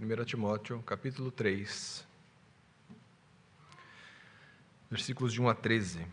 1 0.00 0.24
Timóteo, 0.24 0.80
capítulo 0.84 1.32
3, 1.32 2.06
versículos 4.88 5.32
de 5.32 5.42
1 5.42 5.48
a 5.48 5.54
13. 5.56 6.06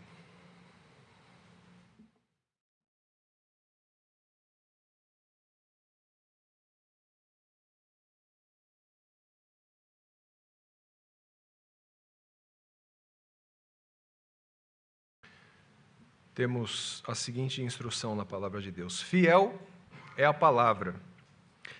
Temos 16.34 17.04
a 17.06 17.14
seguinte 17.14 17.62
instrução 17.62 18.16
na 18.16 18.24
palavra 18.24 18.60
de 18.60 18.72
Deus: 18.72 19.00
Fiel 19.00 19.56
é 20.16 20.24
a 20.24 20.34
palavra. 20.34 21.00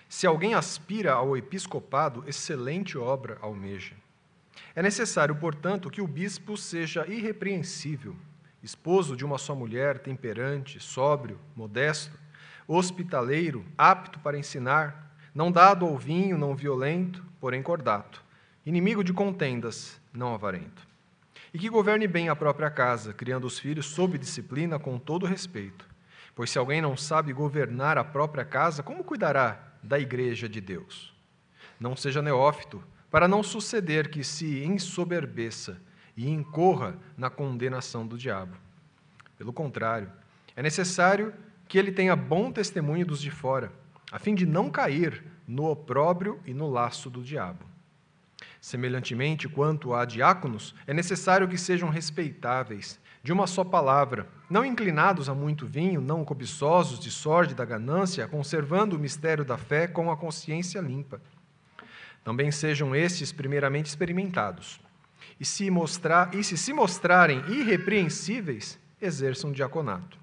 Se 0.09 0.25
alguém 0.25 0.53
aspira 0.53 1.13
ao 1.13 1.35
episcopado, 1.35 2.23
excelente 2.27 2.97
obra 2.97 3.37
almeja. 3.41 3.95
É 4.75 4.81
necessário, 4.81 5.35
portanto, 5.35 5.89
que 5.89 6.01
o 6.01 6.07
bispo 6.07 6.55
seja 6.55 7.05
irrepreensível, 7.07 8.15
esposo 8.63 9.15
de 9.15 9.25
uma 9.25 9.37
só 9.37 9.53
mulher, 9.53 9.99
temperante, 9.99 10.79
sóbrio, 10.79 11.39
modesto, 11.55 12.17
hospitaleiro, 12.67 13.65
apto 13.77 14.19
para 14.19 14.37
ensinar, 14.37 15.15
não 15.33 15.51
dado 15.51 15.85
ao 15.85 15.97
vinho, 15.97 16.37
não 16.37 16.55
violento, 16.55 17.23
porém 17.39 17.61
cordato, 17.61 18.23
inimigo 18.65 19.03
de 19.03 19.13
contendas, 19.13 19.99
não 20.13 20.33
avarento. 20.33 20.87
E 21.53 21.59
que 21.59 21.69
governe 21.69 22.07
bem 22.07 22.29
a 22.29 22.35
própria 22.35 22.69
casa, 22.69 23.13
criando 23.13 23.45
os 23.45 23.59
filhos 23.59 23.87
sob 23.87 24.17
disciplina 24.17 24.77
com 24.79 24.97
todo 24.99 25.25
respeito. 25.25 25.87
Pois 26.35 26.49
se 26.49 26.57
alguém 26.57 26.81
não 26.81 26.95
sabe 26.95 27.33
governar 27.33 27.97
a 27.97 28.03
própria 28.03 28.45
casa, 28.45 28.83
como 28.83 29.03
cuidará 29.03 29.66
da 29.81 29.99
igreja 29.99 30.47
de 30.47 30.61
Deus? 30.61 31.13
Não 31.79 31.95
seja 31.95 32.21
neófito, 32.21 32.83
para 33.09 33.27
não 33.27 33.41
suceder 33.41 34.09
que 34.09 34.23
se 34.23 34.63
ensoberbeça 34.63 35.81
e 36.15 36.29
incorra 36.29 36.97
na 37.17 37.29
condenação 37.29 38.05
do 38.05 38.17
diabo. 38.17 38.57
Pelo 39.37 39.53
contrário, 39.53 40.11
é 40.55 40.63
necessário 40.63 41.33
que 41.67 41.77
ele 41.77 41.91
tenha 41.91 42.15
bom 42.15 42.51
testemunho 42.51 43.05
dos 43.05 43.21
de 43.21 43.29
fora, 43.29 43.71
a 44.11 44.17
fim 44.17 44.33
de 44.33 44.45
não 44.45 44.69
cair 44.69 45.23
no 45.47 45.65
opróbrio 45.65 46.39
e 46.45 46.53
no 46.53 46.69
laço 46.69 47.09
do 47.09 47.21
diabo. 47.21 47.65
Semelhantemente, 48.59 49.47
quanto 49.47 49.93
a 49.93 50.03
diáconos, 50.03 50.73
é 50.85 50.93
necessário 50.93 51.47
que 51.47 51.57
sejam 51.57 51.89
respeitáveis, 51.89 52.99
de 53.27 53.33
uma 53.33 53.45
só 53.45 53.61
palavra, 53.61 54.25
não 54.49 54.63
inclinados 54.63 55.27
a 55.27 55.35
muito 55.35 55.65
vinho, 55.65 55.99
não 55.99 56.23
cobiçosos 56.23 56.97
de 56.97 57.11
sorte 57.11 57.53
da 57.53 57.65
ganância, 57.65 58.25
conservando 58.25 58.95
o 58.95 58.99
mistério 58.99 59.43
da 59.43 59.57
fé 59.57 59.85
com 59.85 60.09
a 60.09 60.15
consciência 60.15 60.79
limpa. 60.79 61.21
Também 62.23 62.53
sejam 62.53 62.95
estes 62.95 63.33
primeiramente 63.33 63.87
experimentados. 63.87 64.79
E 65.37 65.43
se, 65.43 65.69
mostrar, 65.69 66.33
e 66.33 66.41
se 66.41 66.57
se 66.57 66.71
mostrarem 66.71 67.43
irrepreensíveis, 67.49 68.79
exerçam 69.01 69.51
diaconato. 69.51 70.17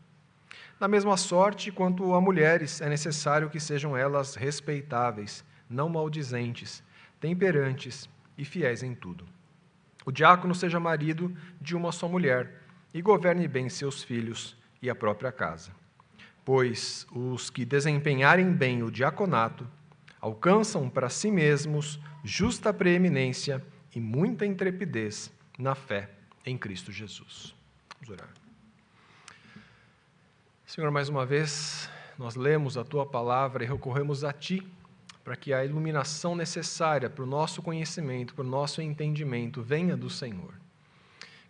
Da 0.81 0.89
mesma 0.89 1.19
sorte, 1.19 1.71
quanto 1.71 2.15
a 2.15 2.23
mulheres, 2.23 2.81
é 2.81 2.89
necessário 2.89 3.51
que 3.51 3.61
sejam 3.61 3.95
elas 3.95 4.35
respeitáveis, 4.35 5.45
não 5.69 5.91
maldizentes, 5.91 6.83
temperantes 7.21 8.09
e 8.39 8.47
fiéis 8.47 8.83
em 8.83 8.95
tudo. 8.95 9.27
O 10.07 10.11
diácono 10.11 10.55
seja 10.55 10.81
marido 10.81 11.37
de 11.61 11.77
uma 11.77 11.93
só 11.93 12.09
mulher 12.09 12.64
e 12.95 13.03
governe 13.03 13.49
bem 13.49 13.69
seus 13.69 14.05
filhos 14.05 14.57
e 14.81 14.89
a 14.89 14.95
própria 14.95 15.33
casa. 15.33 15.73
Pois 16.45 17.05
os 17.11 17.51
que 17.51 17.65
desempenharem 17.65 18.53
bem 18.53 18.85
o 18.85 18.91
diaconato 18.91 19.67
alcançam 20.21 20.89
para 20.89 21.11
si 21.11 21.31
mesmos 21.31 21.99
justa 22.23 22.73
preeminência 22.73 23.63
e 23.95 24.01
muita 24.01 24.47
intrepidez 24.47 25.33
na 25.59 25.75
fé 25.75 26.11
em 26.47 26.57
Cristo 26.57 26.93
Jesus. 26.93 27.55
Vamos 28.01 28.11
orar. 28.11 28.33
Senhor, 30.65 30.91
mais 30.91 31.09
uma 31.09 31.27
vez, 31.27 31.91
nós 32.19 32.37
lemos 32.37 32.77
a 32.77 32.85
tua 32.85 33.05
palavra 33.05 33.65
e 33.65 33.67
recorremos 33.67 34.25
a 34.25 34.33
ti 34.33 34.67
para 35.23 35.37
que 35.37 35.53
a 35.53 35.65
iluminação 35.65 36.37
necessária 36.37 37.09
para 37.09 37.25
o 37.25 37.27
nosso 37.27 37.63
conhecimento, 37.63 38.35
para 38.35 38.45
o 38.45 38.49
nosso 38.49 38.83
entendimento, 38.83 39.63
venha 39.63 39.97
do 39.97 40.11
Senhor. 40.11 40.64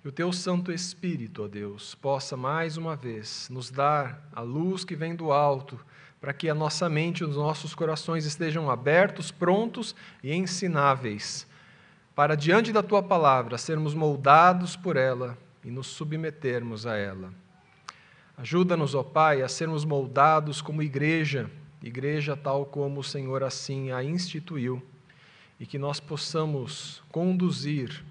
Que 0.05 0.09
o 0.09 0.13
teu 0.13 0.35
Santo 0.35 0.71
Espírito, 0.71 1.45
ó 1.45 1.49
Deus, 1.49 1.95
possa 1.95 2.37
mais 2.37 2.77
uma 2.77 2.95
vez 2.95 3.49
nos 3.51 3.71
dar 3.71 4.29
a 4.35 4.43
luz 4.43 4.85
que 4.85 4.95
vem 4.95 5.17
do 5.17 5.33
alto, 5.33 5.81
para 6.21 6.35
que 6.35 6.47
a 6.47 6.55
nossa 6.55 6.91
mente 6.91 7.21
e 7.21 7.25
os 7.25 7.37
nossos 7.37 7.75
corações 7.75 8.27
estejam 8.27 8.71
abertos, 8.71 9.31
prontos 9.31 9.97
e 10.23 10.35
ensináveis, 10.35 11.47
para 12.15 12.35
diante 12.35 12.71
da 12.71 12.83
tua 12.83 13.03
palavra 13.03 13.57
sermos 13.57 13.95
moldados 13.95 14.77
por 14.77 14.99
ela 14.99 15.39
e 15.65 15.71
nos 15.71 15.87
submetermos 15.87 16.85
a 16.85 16.99
ela. 16.99 17.33
Ajuda-nos, 18.37 18.95
ó 18.95 19.03
Pai, 19.03 19.41
a 19.41 19.49
sermos 19.49 19.87
moldados 19.87 20.61
como 20.61 20.83
igreja 20.83 21.51
igreja 21.83 22.37
tal 22.37 22.67
como 22.67 23.01
o 23.01 23.05
Senhor 23.05 23.43
assim 23.43 23.91
a 23.91 24.05
instituiu, 24.05 24.83
e 25.59 25.65
que 25.65 25.79
nós 25.79 25.99
possamos 25.99 27.03
conduzir 27.11 28.05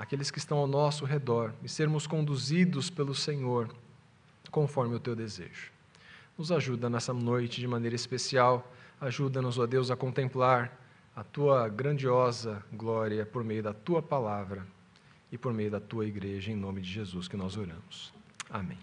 aqueles 0.00 0.30
que 0.30 0.38
estão 0.38 0.56
ao 0.56 0.66
nosso 0.66 1.04
redor 1.04 1.52
e 1.62 1.68
sermos 1.68 2.06
conduzidos 2.06 2.88
pelo 2.88 3.14
Senhor 3.14 3.68
conforme 4.50 4.94
o 4.96 4.98
teu 4.98 5.14
desejo. 5.14 5.70
Nos 6.38 6.50
ajuda 6.50 6.88
nessa 6.88 7.12
noite 7.12 7.60
de 7.60 7.66
maneira 7.66 7.94
especial, 7.94 8.72
ajuda-nos, 8.98 9.58
ó 9.58 9.66
Deus, 9.66 9.90
a 9.90 9.96
contemplar 9.96 10.74
a 11.14 11.22
tua 11.22 11.68
grandiosa 11.68 12.64
glória 12.72 13.26
por 13.26 13.44
meio 13.44 13.62
da 13.62 13.74
tua 13.74 14.00
palavra 14.00 14.66
e 15.30 15.36
por 15.36 15.52
meio 15.52 15.70
da 15.70 15.78
tua 15.78 16.06
igreja, 16.06 16.50
em 16.50 16.56
nome 16.56 16.80
de 16.80 16.90
Jesus 16.90 17.28
que 17.28 17.36
nós 17.36 17.58
oramos. 17.58 18.10
Amém. 18.48 18.78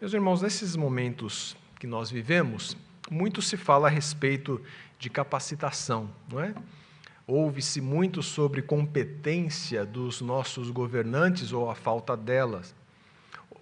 Meus 0.00 0.12
irmãos, 0.12 0.42
nesses 0.42 0.74
momentos 0.74 1.56
que 1.78 1.86
nós 1.86 2.10
vivemos, 2.10 2.76
muito 3.08 3.40
se 3.40 3.56
fala 3.56 3.86
a 3.86 3.90
respeito 3.90 4.60
de 4.98 5.08
capacitação, 5.08 6.10
não 6.28 6.40
é? 6.40 6.52
Ouve-se 7.30 7.82
muito 7.82 8.22
sobre 8.22 8.62
competência 8.62 9.84
dos 9.84 10.22
nossos 10.22 10.70
governantes 10.70 11.52
ou 11.52 11.70
a 11.70 11.74
falta 11.74 12.16
delas. 12.16 12.74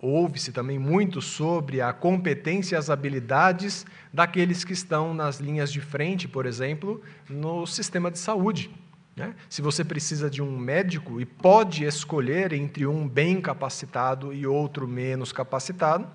Ouve-se 0.01 0.53
também 0.53 0.79
muito 0.79 1.21
sobre 1.21 1.81
a 1.81 1.93
competência 1.93 2.77
e 2.77 2.79
as 2.79 2.91
habilidades 2.91 3.85
daqueles 4.13 4.63
que 4.63 4.73
estão 4.73 5.13
nas 5.13 5.41
linhas 5.41 5.73
de 5.73 5.81
frente, 5.81 6.29
por 6.29 6.47
exemplo, 6.47 7.03
no 7.29 7.67
sistema 7.67 8.09
de 8.09 8.21
saúde. 8.21 8.71
Né? 9.17 9.35
Se 9.51 9.61
você 9.61 9.83
precisa 9.83 10.31
de 10.31 10.41
um 10.41 10.57
médico 10.57 11.21
e 11.21 11.27
pode 11.27 11.85
escolher 11.85 12.53
entre 12.53 12.87
um 12.87 13.09
bem 13.09 13.41
capacitado 13.41 14.33
e 14.33 14.47
outro 14.47 14.87
menos 14.87 15.33
capacitado, 15.33 16.07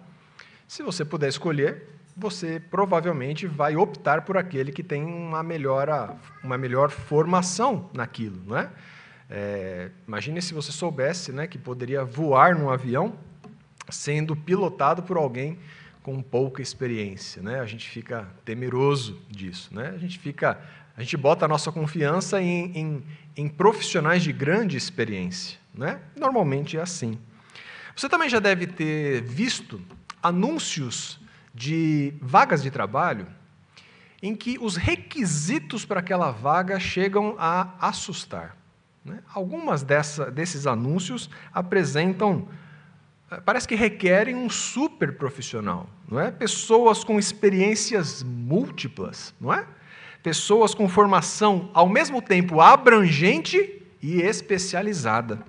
se 0.69 0.81
você 0.81 1.03
puder 1.03 1.27
escolher, 1.27 2.00
você 2.15 2.59
provavelmente 2.59 3.47
vai 3.47 3.75
optar 3.75 4.21
por 4.21 4.37
aquele 4.37 4.71
que 4.71 4.83
tem 4.83 5.03
uma 5.03 5.43
melhor, 5.43 6.15
uma 6.43 6.57
melhor 6.57 6.89
formação 6.89 7.89
naquilo, 7.93 8.41
não 8.45 8.57
é? 8.57 8.69
é 9.29 9.89
imagine 10.07 10.41
se 10.41 10.53
você 10.53 10.71
soubesse 10.71 11.31
né, 11.31 11.47
que 11.47 11.57
poderia 11.57 12.03
voar 12.03 12.55
num 12.55 12.69
avião 12.69 13.15
sendo 13.89 14.35
pilotado 14.35 15.03
por 15.03 15.17
alguém 15.17 15.57
com 16.03 16.21
pouca 16.21 16.61
experiência, 16.61 17.41
né? 17.41 17.59
A 17.59 17.65
gente 17.65 17.87
fica 17.87 18.27
temeroso 18.43 19.21
disso, 19.29 19.69
né? 19.71 19.91
A 19.93 19.97
gente 19.97 20.17
fica, 20.17 20.59
a 20.97 21.01
gente 21.01 21.15
bota 21.15 21.45
a 21.45 21.47
nossa 21.47 21.71
confiança 21.71 22.41
em, 22.41 22.71
em, 22.75 23.03
em 23.37 23.47
profissionais 23.47 24.23
de 24.23 24.33
grande 24.33 24.77
experiência, 24.77 25.59
né? 25.73 25.99
Normalmente 26.15 26.77
é 26.77 26.81
assim. 26.81 27.19
Você 27.95 28.09
também 28.09 28.29
já 28.29 28.39
deve 28.39 28.65
ter 28.65 29.21
visto 29.21 29.79
anúncios 30.23 31.20
de 31.53 32.13
vagas 32.21 32.63
de 32.63 32.71
trabalho 32.71 33.27
em 34.21 34.35
que 34.35 34.57
os 34.59 34.75
requisitos 34.75 35.83
para 35.83 35.99
aquela 35.99 36.31
vaga 36.31 36.79
chegam 36.79 37.35
a 37.39 37.73
assustar. 37.79 38.55
Né? 39.03 39.19
Algumas 39.33 39.81
dessa, 39.81 40.29
desses 40.29 40.67
anúncios 40.67 41.29
apresentam, 41.51 42.47
eh, 43.31 43.41
parece 43.43 43.67
que 43.67 43.73
requerem 43.73 44.35
um 44.35 44.49
super 44.49 45.17
profissional, 45.17 45.89
não 46.07 46.19
é? 46.19 46.29
Pessoas 46.29 47.03
com 47.03 47.17
experiências 47.17 48.21
múltiplas, 48.21 49.33
não 49.41 49.51
é? 49.51 49.65
Pessoas 50.21 50.75
com 50.75 50.87
formação 50.87 51.71
ao 51.73 51.89
mesmo 51.89 52.21
tempo 52.21 52.61
abrangente 52.61 53.81
e 53.99 54.21
especializada. 54.21 55.43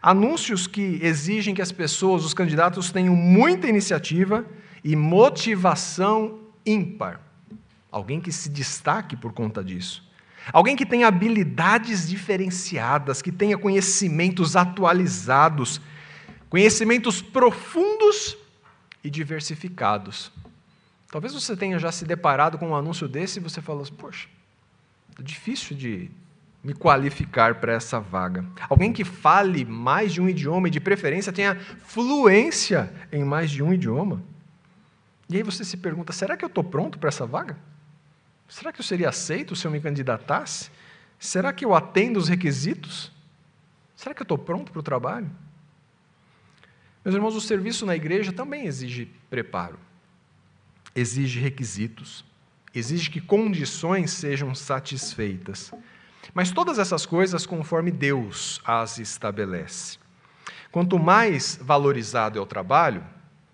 Anúncios 0.00 0.68
que 0.68 1.00
exigem 1.02 1.54
que 1.54 1.60
as 1.60 1.72
pessoas, 1.72 2.24
os 2.24 2.32
candidatos, 2.32 2.92
tenham 2.92 3.16
muita 3.16 3.66
iniciativa 3.66 4.46
e 4.82 4.96
motivação 4.96 6.40
ímpar. 6.64 7.20
Alguém 7.90 8.20
que 8.20 8.30
se 8.30 8.48
destaque 8.48 9.16
por 9.16 9.32
conta 9.32 9.62
disso. 9.62 10.08
Alguém 10.52 10.74
que 10.74 10.86
tenha 10.86 11.06
habilidades 11.08 12.08
diferenciadas, 12.08 13.20
que 13.20 13.30
tenha 13.30 13.58
conhecimentos 13.58 14.56
atualizados, 14.56 15.80
conhecimentos 16.48 17.20
profundos 17.20 18.36
e 19.04 19.10
diversificados. 19.10 20.32
Talvez 21.10 21.34
você 21.34 21.56
tenha 21.56 21.78
já 21.78 21.90
se 21.92 22.04
deparado 22.04 22.56
com 22.58 22.68
um 22.68 22.74
anúncio 22.74 23.08
desse 23.08 23.38
e 23.38 23.42
você 23.42 23.60
falou 23.60 23.82
assim: 23.82 23.94
Poxa, 23.94 24.28
difícil 25.18 25.76
de 25.76 26.10
me 26.62 26.74
qualificar 26.74 27.56
para 27.56 27.72
essa 27.72 27.98
vaga. 27.98 28.44
Alguém 28.68 28.92
que 28.92 29.04
fale 29.04 29.64
mais 29.64 30.12
de 30.12 30.20
um 30.20 30.28
idioma 30.28 30.68
e, 30.68 30.70
de 30.70 30.78
preferência, 30.78 31.32
tenha 31.32 31.56
fluência 31.84 32.92
em 33.10 33.24
mais 33.24 33.50
de 33.50 33.62
um 33.62 33.72
idioma. 33.72 34.22
E 35.30 35.36
aí 35.36 35.42
você 35.44 35.64
se 35.64 35.76
pergunta: 35.76 36.12
será 36.12 36.36
que 36.36 36.44
eu 36.44 36.48
estou 36.48 36.64
pronto 36.64 36.98
para 36.98 37.08
essa 37.08 37.24
vaga? 37.24 37.56
Será 38.48 38.72
que 38.72 38.80
eu 38.80 38.84
seria 38.84 39.08
aceito 39.08 39.54
se 39.54 39.64
eu 39.64 39.70
me 39.70 39.80
candidatasse? 39.80 40.70
Será 41.18 41.52
que 41.52 41.64
eu 41.64 41.72
atendo 41.72 42.18
os 42.18 42.28
requisitos? 42.28 43.12
Será 43.94 44.12
que 44.12 44.20
eu 44.20 44.24
estou 44.24 44.36
pronto 44.36 44.72
para 44.72 44.80
o 44.80 44.82
trabalho? 44.82 45.30
Meus 47.04 47.14
irmãos, 47.14 47.36
o 47.36 47.40
serviço 47.40 47.86
na 47.86 47.94
igreja 47.94 48.32
também 48.32 48.66
exige 48.66 49.06
preparo, 49.30 49.78
exige 50.94 51.38
requisitos, 51.38 52.24
exige 52.74 53.08
que 53.08 53.20
condições 53.20 54.10
sejam 54.10 54.54
satisfeitas. 54.54 55.70
Mas 56.34 56.50
todas 56.50 56.78
essas 56.78 57.06
coisas 57.06 57.46
conforme 57.46 57.90
Deus 57.90 58.60
as 58.64 58.98
estabelece. 58.98 59.98
Quanto 60.72 60.98
mais 60.98 61.58
valorizado 61.62 62.38
é 62.38 62.42
o 62.42 62.46
trabalho, 62.46 63.04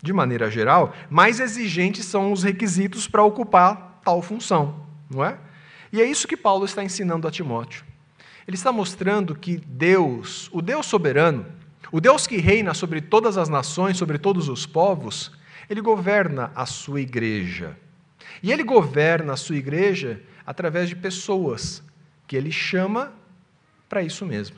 de 0.06 0.12
maneira 0.12 0.50
geral, 0.50 0.94
mais 1.10 1.40
exigentes 1.40 2.06
são 2.06 2.32
os 2.32 2.42
requisitos 2.42 3.06
para 3.08 3.24
ocupar 3.24 4.00
tal 4.04 4.22
função, 4.22 4.86
não 5.10 5.24
é? 5.24 5.36
E 5.92 6.00
é 6.00 6.04
isso 6.04 6.28
que 6.28 6.36
Paulo 6.36 6.64
está 6.64 6.82
ensinando 6.82 7.26
a 7.26 7.30
Timóteo. 7.30 7.84
Ele 8.46 8.56
está 8.56 8.70
mostrando 8.70 9.34
que 9.34 9.56
Deus, 9.56 10.48
o 10.52 10.62
Deus 10.62 10.86
soberano, 10.86 11.44
o 11.90 12.00
Deus 12.00 12.26
que 12.26 12.36
reina 12.36 12.74
sobre 12.74 13.00
todas 13.00 13.36
as 13.36 13.48
nações, 13.48 13.96
sobre 13.96 14.18
todos 14.18 14.48
os 14.48 14.64
povos, 14.64 15.32
ele 15.68 15.80
governa 15.80 16.52
a 16.54 16.64
sua 16.64 17.00
igreja. 17.00 17.76
E 18.42 18.52
ele 18.52 18.62
governa 18.62 19.32
a 19.32 19.36
sua 19.36 19.56
igreja 19.56 20.22
através 20.46 20.88
de 20.88 20.94
pessoas 20.94 21.82
que 22.26 22.36
ele 22.36 22.52
chama 22.52 23.12
para 23.88 24.02
isso 24.02 24.24
mesmo. 24.24 24.56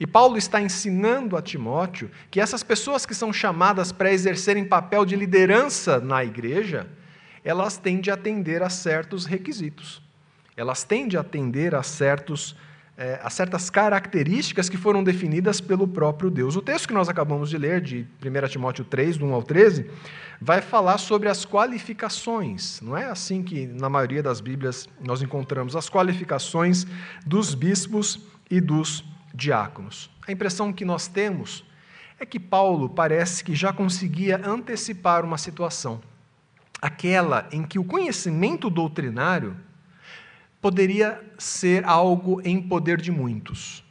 E 0.00 0.06
Paulo 0.06 0.38
está 0.38 0.62
ensinando 0.62 1.36
a 1.36 1.42
Timóteo 1.42 2.10
que 2.30 2.40
essas 2.40 2.62
pessoas 2.62 3.04
que 3.04 3.14
são 3.14 3.30
chamadas 3.30 3.92
para 3.92 4.10
exercerem 4.10 4.64
papel 4.64 5.04
de 5.04 5.14
liderança 5.14 6.00
na 6.00 6.24
igreja, 6.24 6.88
elas 7.44 7.76
têm 7.76 8.00
de 8.00 8.10
atender 8.10 8.62
a 8.62 8.70
certos 8.70 9.26
requisitos. 9.26 10.02
Elas 10.56 10.84
têm 10.84 11.06
de 11.06 11.18
atender 11.18 11.74
a 11.74 11.82
certos 11.82 12.56
é, 12.96 13.18
a 13.22 13.30
certas 13.30 13.70
características 13.70 14.68
que 14.68 14.76
foram 14.76 15.02
definidas 15.02 15.58
pelo 15.58 15.88
próprio 15.88 16.30
Deus. 16.30 16.54
O 16.54 16.60
texto 16.60 16.86
que 16.86 16.92
nós 16.92 17.08
acabamos 17.08 17.48
de 17.48 17.56
ler, 17.56 17.80
de 17.80 18.06
1 18.22 18.48
Timóteo 18.48 18.84
3, 18.84 19.16
do 19.16 19.24
1 19.24 19.32
ao 19.32 19.42
13, 19.42 19.90
vai 20.38 20.60
falar 20.60 20.98
sobre 20.98 21.30
as 21.30 21.46
qualificações. 21.46 22.78
Não 22.82 22.94
é 22.94 23.06
assim 23.06 23.42
que, 23.42 23.66
na 23.66 23.88
maioria 23.88 24.22
das 24.22 24.42
Bíblias, 24.42 24.86
nós 25.02 25.22
encontramos 25.22 25.74
as 25.74 25.88
qualificações 25.88 26.86
dos 27.24 27.54
bispos 27.54 28.20
e 28.50 28.60
dos 28.60 29.02
diáconos. 29.34 30.10
A 30.26 30.32
impressão 30.32 30.72
que 30.72 30.84
nós 30.84 31.06
temos 31.08 31.64
é 32.18 32.26
que 32.26 32.38
Paulo 32.38 32.88
parece 32.88 33.42
que 33.42 33.54
já 33.54 33.72
conseguia 33.72 34.40
antecipar 34.44 35.24
uma 35.24 35.38
situação, 35.38 36.00
aquela 36.80 37.48
em 37.50 37.62
que 37.62 37.78
o 37.78 37.84
conhecimento 37.84 38.68
doutrinário 38.68 39.56
poderia 40.60 41.22
ser 41.38 41.84
algo 41.84 42.40
em 42.44 42.60
poder 42.60 43.00
de 43.00 43.10
muitos. 43.10 43.82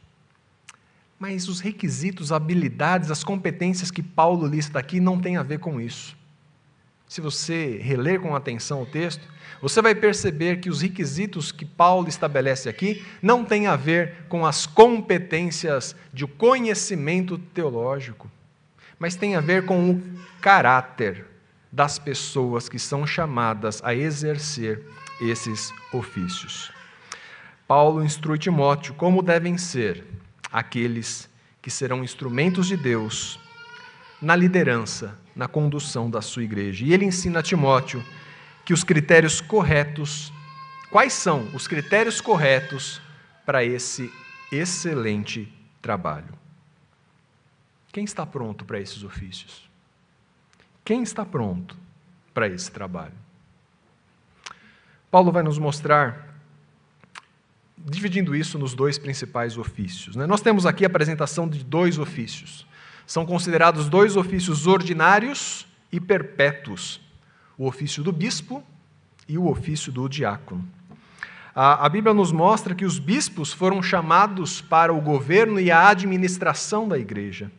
Mas 1.18 1.48
os 1.48 1.60
requisitos, 1.60 2.32
habilidades, 2.32 3.10
as 3.10 3.24
competências 3.24 3.90
que 3.90 4.02
Paulo 4.02 4.46
lista 4.46 4.78
aqui 4.78 5.00
não 5.00 5.20
têm 5.20 5.36
a 5.36 5.42
ver 5.42 5.58
com 5.58 5.80
isso. 5.80 6.16
Se 7.10 7.20
você 7.20 7.76
reler 7.82 8.20
com 8.20 8.36
atenção 8.36 8.82
o 8.82 8.86
texto, 8.86 9.28
você 9.60 9.82
vai 9.82 9.96
perceber 9.96 10.60
que 10.60 10.70
os 10.70 10.80
requisitos 10.80 11.50
que 11.50 11.64
Paulo 11.64 12.08
estabelece 12.08 12.68
aqui 12.68 13.04
não 13.20 13.44
têm 13.44 13.66
a 13.66 13.74
ver 13.74 14.26
com 14.28 14.46
as 14.46 14.64
competências 14.64 15.96
de 16.14 16.24
conhecimento 16.24 17.36
teológico, 17.36 18.30
mas 18.96 19.16
tem 19.16 19.34
a 19.34 19.40
ver 19.40 19.66
com 19.66 19.90
o 19.90 20.02
caráter 20.40 21.26
das 21.72 21.98
pessoas 21.98 22.68
que 22.68 22.78
são 22.78 23.04
chamadas 23.04 23.82
a 23.82 23.92
exercer 23.92 24.86
esses 25.20 25.74
ofícios. 25.92 26.70
Paulo 27.66 28.04
instrui 28.04 28.38
Timóteo 28.38 28.94
como 28.94 29.20
devem 29.20 29.58
ser 29.58 30.04
aqueles 30.52 31.28
que 31.60 31.72
serão 31.72 32.04
instrumentos 32.04 32.68
de 32.68 32.76
Deus 32.76 33.40
na 34.22 34.36
liderança, 34.36 35.18
na 35.40 35.48
condução 35.48 36.10
da 36.10 36.20
sua 36.20 36.42
igreja. 36.42 36.84
E 36.84 36.92
ele 36.92 37.06
ensina 37.06 37.40
a 37.40 37.42
Timóteo 37.42 38.04
que 38.62 38.74
os 38.74 38.84
critérios 38.84 39.40
corretos, 39.40 40.30
quais 40.90 41.14
são 41.14 41.48
os 41.54 41.66
critérios 41.66 42.20
corretos 42.20 43.00
para 43.46 43.64
esse 43.64 44.12
excelente 44.52 45.50
trabalho. 45.80 46.38
Quem 47.90 48.04
está 48.04 48.26
pronto 48.26 48.66
para 48.66 48.78
esses 48.78 49.02
ofícios? 49.02 49.66
Quem 50.84 51.02
está 51.02 51.24
pronto 51.24 51.74
para 52.34 52.46
esse 52.46 52.70
trabalho? 52.70 53.14
Paulo 55.10 55.32
vai 55.32 55.42
nos 55.42 55.58
mostrar, 55.58 56.38
dividindo 57.78 58.36
isso 58.36 58.58
nos 58.58 58.74
dois 58.74 58.98
principais 58.98 59.56
ofícios. 59.56 60.16
Né? 60.16 60.26
Nós 60.26 60.42
temos 60.42 60.66
aqui 60.66 60.84
a 60.84 60.86
apresentação 60.86 61.48
de 61.48 61.64
dois 61.64 61.98
ofícios. 61.98 62.68
São 63.10 63.26
considerados 63.26 63.88
dois 63.88 64.14
ofícios 64.14 64.68
ordinários 64.68 65.66
e 65.90 65.98
perpétuos: 65.98 67.00
o 67.58 67.66
ofício 67.66 68.04
do 68.04 68.12
bispo 68.12 68.62
e 69.26 69.36
o 69.36 69.48
ofício 69.48 69.90
do 69.90 70.08
diácono. 70.08 70.64
A, 71.52 71.86
a 71.86 71.88
Bíblia 71.88 72.14
nos 72.14 72.30
mostra 72.30 72.72
que 72.72 72.84
os 72.84 73.00
bispos 73.00 73.52
foram 73.52 73.82
chamados 73.82 74.60
para 74.60 74.94
o 74.94 75.00
governo 75.00 75.58
e 75.58 75.72
a 75.72 75.88
administração 75.88 76.86
da 76.86 76.96
igreja 76.96 77.50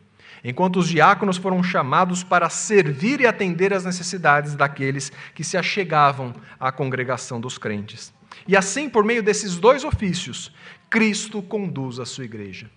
enquanto 0.42 0.78
os 0.78 0.88
diáconos 0.88 1.36
foram 1.36 1.62
chamados 1.62 2.24
para 2.24 2.48
servir 2.48 3.20
e 3.20 3.26
atender 3.26 3.74
às 3.74 3.84
necessidades 3.84 4.56
daqueles 4.56 5.12
que 5.34 5.44
se 5.44 5.56
achegavam 5.56 6.34
à 6.58 6.72
congregação 6.72 7.40
dos 7.40 7.58
crentes. 7.58 8.12
E 8.48 8.56
assim, 8.56 8.88
por 8.88 9.04
meio 9.04 9.22
desses 9.22 9.56
dois 9.56 9.84
ofícios, 9.84 10.50
Cristo 10.90 11.42
conduz 11.42 12.00
a 12.00 12.06
sua 12.06 12.24
igreja. 12.24 12.68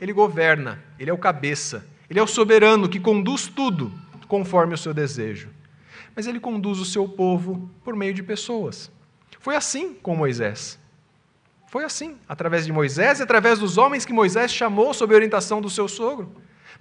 Ele 0.00 0.12
governa, 0.12 0.82
ele 0.98 1.08
é 1.08 1.12
o 1.12 1.18
cabeça, 1.18 1.86
ele 2.08 2.18
é 2.18 2.22
o 2.22 2.26
soberano 2.26 2.88
que 2.88 3.00
conduz 3.00 3.46
tudo 3.46 3.92
conforme 4.28 4.74
o 4.74 4.78
seu 4.78 4.92
desejo. 4.92 5.48
Mas 6.14 6.26
ele 6.26 6.40
conduz 6.40 6.78
o 6.78 6.84
seu 6.84 7.08
povo 7.08 7.70
por 7.82 7.96
meio 7.96 8.14
de 8.14 8.22
pessoas. 8.22 8.90
Foi 9.40 9.56
assim 9.56 9.94
com 9.94 10.14
Moisés. 10.14 10.78
Foi 11.66 11.84
assim, 11.84 12.16
através 12.28 12.64
de 12.64 12.72
Moisés 12.72 13.18
e 13.18 13.22
através 13.22 13.58
dos 13.58 13.78
homens 13.78 14.04
que 14.04 14.12
Moisés 14.12 14.52
chamou 14.52 14.94
sob 14.94 15.14
orientação 15.14 15.60
do 15.60 15.68
seu 15.68 15.88
sogro 15.88 16.32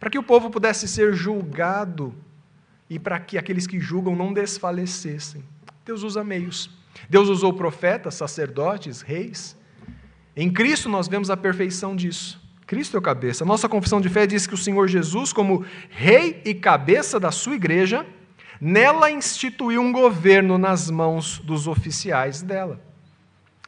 para 0.04 0.10
que 0.10 0.20
o 0.20 0.24
povo 0.24 0.50
pudesse 0.50 0.86
ser 0.86 1.14
julgado 1.14 2.14
e 2.90 3.00
para 3.00 3.18
que 3.18 3.38
aqueles 3.38 3.66
que 3.66 3.80
julgam 3.80 4.14
não 4.18 4.34
desfalecessem. 4.34 5.42
Deus 5.86 6.04
usa 6.04 6.26
meios. 6.26 6.70
Deus 7.10 7.30
usou 7.30 7.54
profetas, 7.54 8.16
sacerdotes, 8.16 9.00
reis. 9.00 9.58
Em 10.36 10.52
Cristo 10.52 10.90
nós 10.90 11.08
vemos 11.08 11.30
a 11.30 11.38
perfeição 11.38 11.96
disso. 11.96 12.43
Cristo 12.74 12.98
é 12.98 13.00
o 13.00 13.04
cabeça. 13.04 13.46
Nossa 13.46 13.70
confissão 13.70 14.02
de 14.02 14.10
fé 14.10 14.26
diz 14.26 14.48
que 14.48 14.56
o 14.56 14.58
Senhor 14.58 14.88
Jesus, 14.88 15.32
como 15.32 15.64
rei 15.92 16.42
e 16.44 16.56
cabeça 16.56 17.20
da 17.20 17.30
sua 17.32 17.54
igreja, 17.54 18.04
nela 18.60 19.12
instituiu 19.12 19.80
um 19.80 19.92
governo 19.92 20.58
nas 20.58 20.90
mãos 20.90 21.38
dos 21.38 21.68
oficiais 21.68 22.42
dela. 22.42 22.82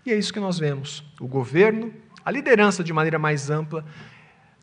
E 0.04 0.12
é 0.12 0.18
isso 0.18 0.34
que 0.34 0.40
nós 0.40 0.58
vemos: 0.58 1.04
o 1.20 1.28
governo, 1.28 1.94
a 2.26 2.32
liderança 2.32 2.84
de 2.84 2.92
maneira 2.92 3.20
mais 3.20 3.52
ampla, 3.52 3.86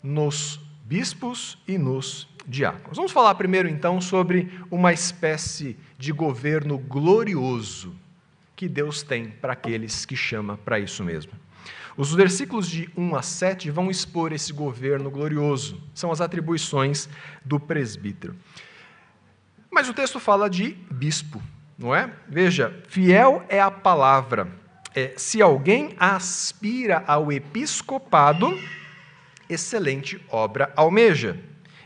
nos 0.03 0.59
bispos 0.85 1.57
e 1.69 1.79
nos 1.79 2.29
diáconos. 2.45 2.97
Vamos 2.97 3.13
falar 3.13 3.37
primeiro, 3.37 3.69
então, 3.69 4.01
sobre 4.01 4.51
uma 4.73 4.93
espécie 4.93 5.77
de 5.97 6.11
governo 6.11 6.79
glorioso 6.79 7.95
que 8.57 8.69
Deus 8.69 9.05
tem 9.05 9.29
para 9.29 9.53
aqueles 9.53 10.05
que 10.05 10.17
chama 10.17 10.57
para 10.57 10.81
isso 10.81 11.05
mesmo. 11.05 11.31
Os 11.97 12.15
versículos 12.15 12.69
de 12.69 12.91
1 12.97 13.17
a 13.17 13.23
7 13.23 13.71
vão 13.71 13.91
expor 13.91 14.33
esse 14.33 14.53
governo 14.53 15.11
glorioso, 15.11 15.83
são 15.95 16.11
as 16.11 16.21
atribuições 16.21 17.09
do 17.45 17.61
presbítero. 17.61 18.35
Mas 19.71 19.89
o 19.89 19.95
texto 19.95 20.19
fala 20.19 20.49
de 20.49 20.77
bispo, 20.91 21.43
não 21.79 21.95
é? 21.95 22.11
Veja, 22.29 22.83
fiel 22.89 23.45
é 23.49 23.61
a 23.61 23.71
palavra. 23.71 24.49
É, 24.95 25.15
se 25.17 25.41
alguém 25.41 25.95
aspira 25.99 27.03
ao 27.07 27.33
episcopado, 27.33 28.59
excelente 29.49 30.21
obra 30.29 30.73
almeja. 30.77 31.39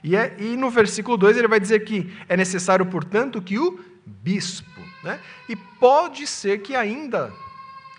E, 0.03 0.15
é, 0.15 0.37
e 0.39 0.57
no 0.57 0.71
versículo 0.71 1.17
2 1.17 1.37
ele 1.37 1.49
vai 1.49 1.61
dizer 1.61 1.85
que 1.85 2.13
é 2.29 2.37
necessário, 2.37 2.87
portanto, 2.87 3.43
que 3.43 3.59
o 3.59 3.81
bispo. 4.05 4.81
Né? 5.03 5.21
E 5.49 5.57
pode 5.57 6.27
ser 6.27 6.59
que 6.59 6.75
ainda 6.75 7.33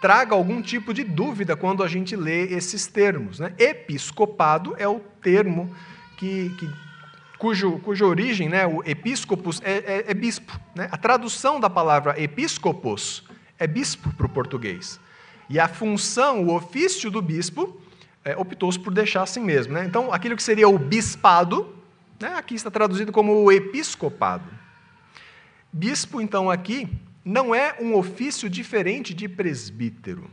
traga 0.02 0.36
algum 0.36 0.62
tipo 0.62 0.94
de 0.94 1.04
dúvida 1.04 1.56
quando 1.56 1.84
a 1.84 1.88
gente 1.88 2.16
lê 2.16 2.44
esses 2.54 2.88
termos. 2.88 3.40
Né? 3.40 3.54
Episcopado 3.58 4.76
é 4.78 4.88
o 4.88 5.00
termo 5.22 5.74
que, 6.18 6.50
que 6.58 6.70
cujo, 7.38 7.80
cuja 7.80 8.06
origem, 8.06 8.50
né, 8.50 8.66
o 8.66 8.84
episcopos, 8.84 9.62
é, 9.64 9.78
é, 9.78 10.06
é 10.08 10.14
bispo. 10.14 10.60
Né? 10.76 10.88
A 10.92 10.98
tradução 10.98 11.60
da 11.60 11.70
palavra 11.70 12.20
episcopos 12.22 13.24
é 13.58 13.66
bispo 13.66 14.12
para 14.14 14.26
o 14.26 14.30
português. 14.30 15.00
E 15.50 15.60
a 15.60 15.68
função, 15.68 16.46
o 16.46 16.54
ofício 16.54 17.10
do 17.10 17.22
bispo, 17.22 17.80
é, 18.24 18.36
optou-se 18.36 18.78
por 18.78 18.94
deixar 18.94 19.24
assim 19.24 19.40
mesmo. 19.40 19.74
Né? 19.74 19.86
Então, 19.86 20.12
aquilo 20.12 20.36
que 20.36 20.44
seria 20.44 20.68
o 20.68 20.78
bispado, 20.78 21.74
né, 22.20 22.34
aqui 22.36 22.56
está 22.56 22.70
traduzido 22.70 23.12
como 23.12 23.34
o 23.34 23.52
episcopado. 23.52 24.46
Bispo, 25.72 26.20
então, 26.20 26.50
aqui, 26.50 26.90
não 27.28 27.54
é 27.54 27.76
um 27.82 27.94
ofício 27.94 28.50
diferente 28.50 29.14
de 29.14 29.28
presbítero. 29.28 30.32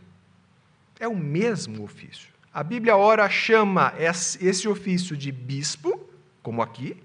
É 1.01 1.09
o 1.09 1.17
mesmo 1.17 1.83
ofício. 1.83 2.29
A 2.53 2.63
Bíblia, 2.63 2.97
ora, 2.97 3.29
chama 3.29 3.93
esse 3.99 4.69
ofício 4.69 5.17
de 5.17 5.33
bispo, 5.33 5.99
como 6.41 6.63
aqui, 6.63 6.97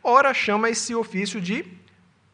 ora, 0.00 0.32
chama 0.32 0.70
esse 0.70 0.94
ofício 0.94 1.40
de 1.40 1.64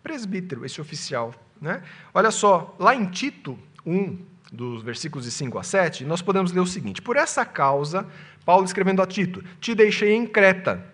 presbítero, 0.03 0.67
esse 0.67 0.83
oficial. 0.83 1.35
Né? 1.59 1.83
Olha 2.12 2.31
só, 2.31 2.77
lá 2.79 2.95
em 2.95 3.07
Tito 3.07 3.59
1, 3.87 4.19
dos 4.53 4.83
versículos 4.83 5.25
de 5.25 5.31
5 5.31 5.59
a 5.59 5.62
7, 5.62 6.05
nós 6.05 6.21
podemos 6.21 6.53
ler 6.53 6.61
o 6.61 6.67
seguinte: 6.67 7.00
Por 7.00 7.17
essa 7.17 7.43
causa, 7.43 8.07
Paulo 8.45 8.67
escrevendo 8.67 9.00
a 9.00 9.07
Tito, 9.07 9.43
te 9.61 9.75
deixei 9.75 10.15
em 10.15 10.27
Creta, 10.27 10.85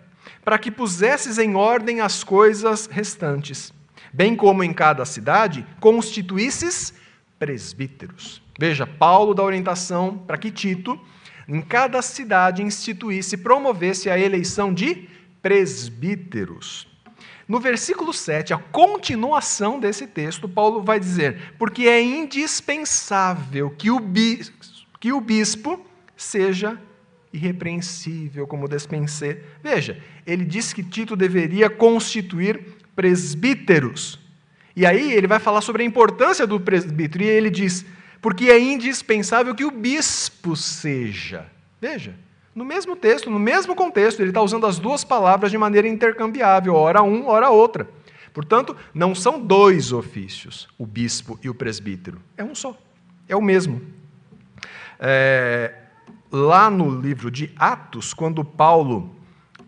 para 0.45 0.57
que 0.57 0.71
pusesses 0.71 1.37
em 1.37 1.55
ordem 1.55 1.99
as 1.99 2.23
coisas 2.23 2.87
restantes, 2.87 3.73
bem 4.15 4.33
como 4.33 4.63
em 4.63 4.71
cada 4.71 5.03
cidade 5.03 5.67
constituísses 5.81 6.93
presbíteros. 7.37 8.41
Veja, 8.57 8.87
Paulo 8.87 9.33
dá 9.33 9.43
orientação 9.43 10.17
para 10.17 10.37
que 10.37 10.49
Tito, 10.49 10.97
em 11.47 11.61
cada 11.61 12.01
cidade, 12.01 12.63
instituísse, 12.63 13.35
promovesse 13.35 14.09
a 14.09 14.17
eleição 14.17 14.73
de 14.73 15.09
presbíteros. 15.41 16.87
No 17.45 17.59
versículo 17.59 18.13
7, 18.13 18.53
a 18.53 18.57
continuação 18.57 19.79
desse 19.81 20.07
texto, 20.07 20.47
Paulo 20.47 20.81
vai 20.81 20.97
dizer: 20.97 21.53
porque 21.59 21.83
é 21.83 22.01
indispensável 22.01 23.69
que 23.69 23.91
o 23.91 23.99
bispo, 23.99 24.65
que 24.97 25.11
o 25.11 25.19
bispo 25.19 25.85
seja 26.15 26.79
irrepreensível, 27.33 28.47
como 28.47 28.67
despensê. 28.67 29.41
Veja, 29.61 30.01
ele 30.25 30.45
diz 30.45 30.71
que 30.71 30.81
Tito 30.81 31.17
deveria 31.17 31.69
constituir 31.69 32.74
presbíteros. 32.95 34.19
E 34.75 34.85
aí 34.85 35.13
ele 35.13 35.27
vai 35.27 35.39
falar 35.39 35.61
sobre 35.61 35.83
a 35.83 35.85
importância 35.85 36.45
do 36.45 36.59
presbítero, 36.59 37.23
e 37.23 37.27
ele 37.27 37.49
diz: 37.49 37.85
porque 38.21 38.49
é 38.49 38.59
indispensável 38.59 39.53
que 39.53 39.65
o 39.65 39.71
bispo 39.71 40.55
seja. 40.55 41.45
Veja, 41.79 42.15
no 42.55 42.65
mesmo 42.65 42.95
texto, 42.95 43.29
no 43.29 43.37
mesmo 43.37 43.75
contexto, 43.75 44.21
ele 44.21 44.29
está 44.29 44.41
usando 44.41 44.65
as 44.65 44.79
duas 44.79 45.03
palavras 45.03 45.51
de 45.51 45.57
maneira 45.57 45.87
intercambiável, 45.87 46.73
ora 46.73 47.03
um, 47.03 47.27
ora 47.27 47.49
outra. 47.49 47.87
Portanto, 48.33 48.75
não 48.93 49.15
são 49.15 49.39
dois 49.39 49.93
ofícios, 49.93 50.67
o 50.77 50.85
bispo 50.85 51.39
e 51.41 51.49
o 51.49 51.55
presbítero. 51.55 52.19
É 52.35 52.43
um 52.43 52.53
só, 52.53 52.77
é 53.29 53.35
o 53.35 53.41
mesmo. 53.41 53.81
É, 54.99 55.73
lá 56.31 56.69
no 56.69 56.99
livro 56.99 57.31
de 57.31 57.51
Atos, 57.55 58.13
quando 58.13 58.43
Paulo, 58.43 59.14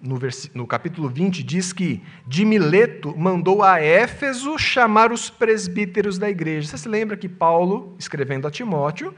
no, 0.07 0.17
no 0.53 0.65
capítulo 0.65 1.09
20, 1.09 1.43
diz 1.43 1.73
que 1.73 2.01
de 2.25 2.45
Mileto 2.45 3.13
mandou 3.17 3.61
a 3.61 3.81
Éfeso 3.81 4.57
chamar 4.57 5.11
os 5.11 5.29
presbíteros 5.29 6.17
da 6.17 6.29
igreja. 6.29 6.69
Você 6.69 6.77
se 6.77 6.87
lembra 6.87 7.17
que 7.17 7.27
Paulo, 7.27 7.93
escrevendo 7.99 8.47
a 8.47 8.51
Timóteo, 8.51 9.13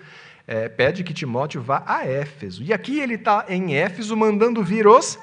é, 0.47 0.67
pede 0.67 1.03
que 1.03 1.13
Timóteo 1.13 1.61
vá 1.61 1.83
a 1.85 2.07
Éfeso. 2.07 2.63
E 2.63 2.73
aqui 2.73 2.99
ele 2.99 3.13
está 3.13 3.45
em 3.47 3.75
Éfeso 3.75 4.17
mandando 4.17 4.63
vir 4.63 4.87
os 4.87 5.19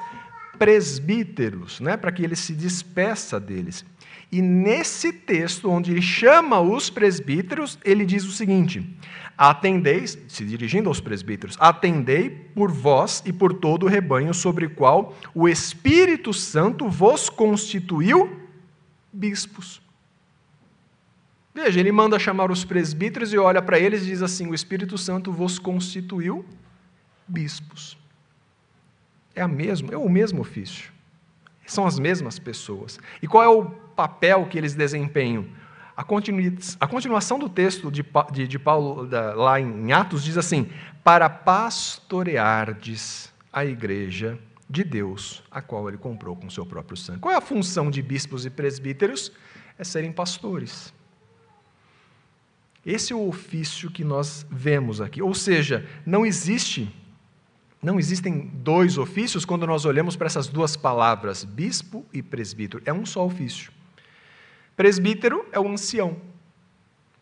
presbíteros, 0.56 1.80
né, 1.80 1.96
para 1.96 2.12
que 2.12 2.22
ele 2.22 2.36
se 2.36 2.52
despeça 2.52 3.40
deles. 3.40 3.84
E 4.30 4.40
nesse 4.40 5.12
texto, 5.12 5.68
onde 5.68 5.90
ele 5.90 6.02
chama 6.02 6.60
os 6.60 6.90
presbíteros, 6.90 7.78
ele 7.84 8.04
diz 8.04 8.24
o 8.24 8.32
seguinte: 8.32 8.84
Atendeis, 9.36 10.18
se 10.28 10.44
dirigindo 10.44 10.88
aos 10.88 10.98
presbíteros, 10.98 11.56
atendei 11.60 12.30
por 12.30 12.72
vós 12.72 13.22
e 13.26 13.32
por 13.32 13.52
todo 13.52 13.84
o 13.84 13.88
rebanho 13.88 14.32
sobre 14.32 14.64
o 14.64 14.70
qual 14.70 15.14
o 15.34 15.46
Espírito 15.46 16.32
Santo 16.32 16.88
vos 16.88 17.28
constituiu 17.28 18.40
bispos. 19.12 19.82
Veja, 21.54 21.80
ele 21.80 21.92
manda 21.92 22.18
chamar 22.18 22.50
os 22.50 22.64
presbíteros 22.64 23.32
e 23.32 23.38
olha 23.38 23.60
para 23.60 23.78
eles 23.78 24.02
e 24.02 24.06
diz 24.06 24.22
assim: 24.22 24.46
O 24.46 24.54
Espírito 24.54 24.96
Santo 24.96 25.30
vos 25.30 25.58
constituiu 25.58 26.44
bispos. 27.28 27.98
É, 29.34 29.42
a 29.42 29.48
mesmo, 29.48 29.92
é 29.92 29.96
o 29.98 30.08
mesmo 30.08 30.40
ofício. 30.40 30.90
São 31.66 31.86
as 31.86 31.98
mesmas 31.98 32.38
pessoas. 32.38 32.98
E 33.20 33.26
qual 33.26 33.42
é 33.42 33.48
o 33.48 33.66
papel 33.66 34.46
que 34.46 34.56
eles 34.56 34.74
desempenham? 34.74 35.46
A, 35.96 36.04
a 36.80 36.86
continuação 36.86 37.38
do 37.38 37.48
texto 37.48 37.90
de, 37.90 38.04
de, 38.32 38.46
de 38.46 38.58
Paulo, 38.58 39.06
da, 39.06 39.34
lá 39.34 39.58
em 39.58 39.92
Atos, 39.92 40.22
diz 40.22 40.36
assim: 40.36 40.68
Para 41.02 41.30
pastoreardes 41.30 43.32
a 43.52 43.64
igreja 43.64 44.38
de 44.68 44.84
Deus, 44.84 45.42
a 45.50 45.62
qual 45.62 45.88
ele 45.88 45.96
comprou 45.96 46.36
com 46.36 46.50
seu 46.50 46.66
próprio 46.66 46.96
sangue. 46.96 47.20
Qual 47.20 47.32
é 47.32 47.38
a 47.38 47.40
função 47.40 47.90
de 47.90 48.02
bispos 48.02 48.44
e 48.44 48.50
presbíteros? 48.50 49.32
É 49.78 49.84
serem 49.84 50.12
pastores. 50.12 50.92
Esse 52.84 53.12
é 53.12 53.16
o 53.16 53.26
ofício 53.26 53.90
que 53.90 54.04
nós 54.04 54.46
vemos 54.50 55.00
aqui. 55.00 55.22
Ou 55.22 55.34
seja, 55.34 55.88
não 56.04 56.26
existe 56.26 56.94
não 57.82 58.00
existem 58.00 58.50
dois 58.54 58.98
ofícios 58.98 59.44
quando 59.44 59.66
nós 59.66 59.84
olhamos 59.84 60.16
para 60.16 60.26
essas 60.26 60.48
duas 60.48 60.76
palavras, 60.76 61.44
bispo 61.44 62.04
e 62.12 62.22
presbítero. 62.22 62.82
É 62.84 62.92
um 62.92 63.06
só 63.06 63.24
ofício. 63.24 63.70
Presbítero 64.76 65.46
é 65.52 65.58
o 65.58 65.66
ancião. 65.66 66.18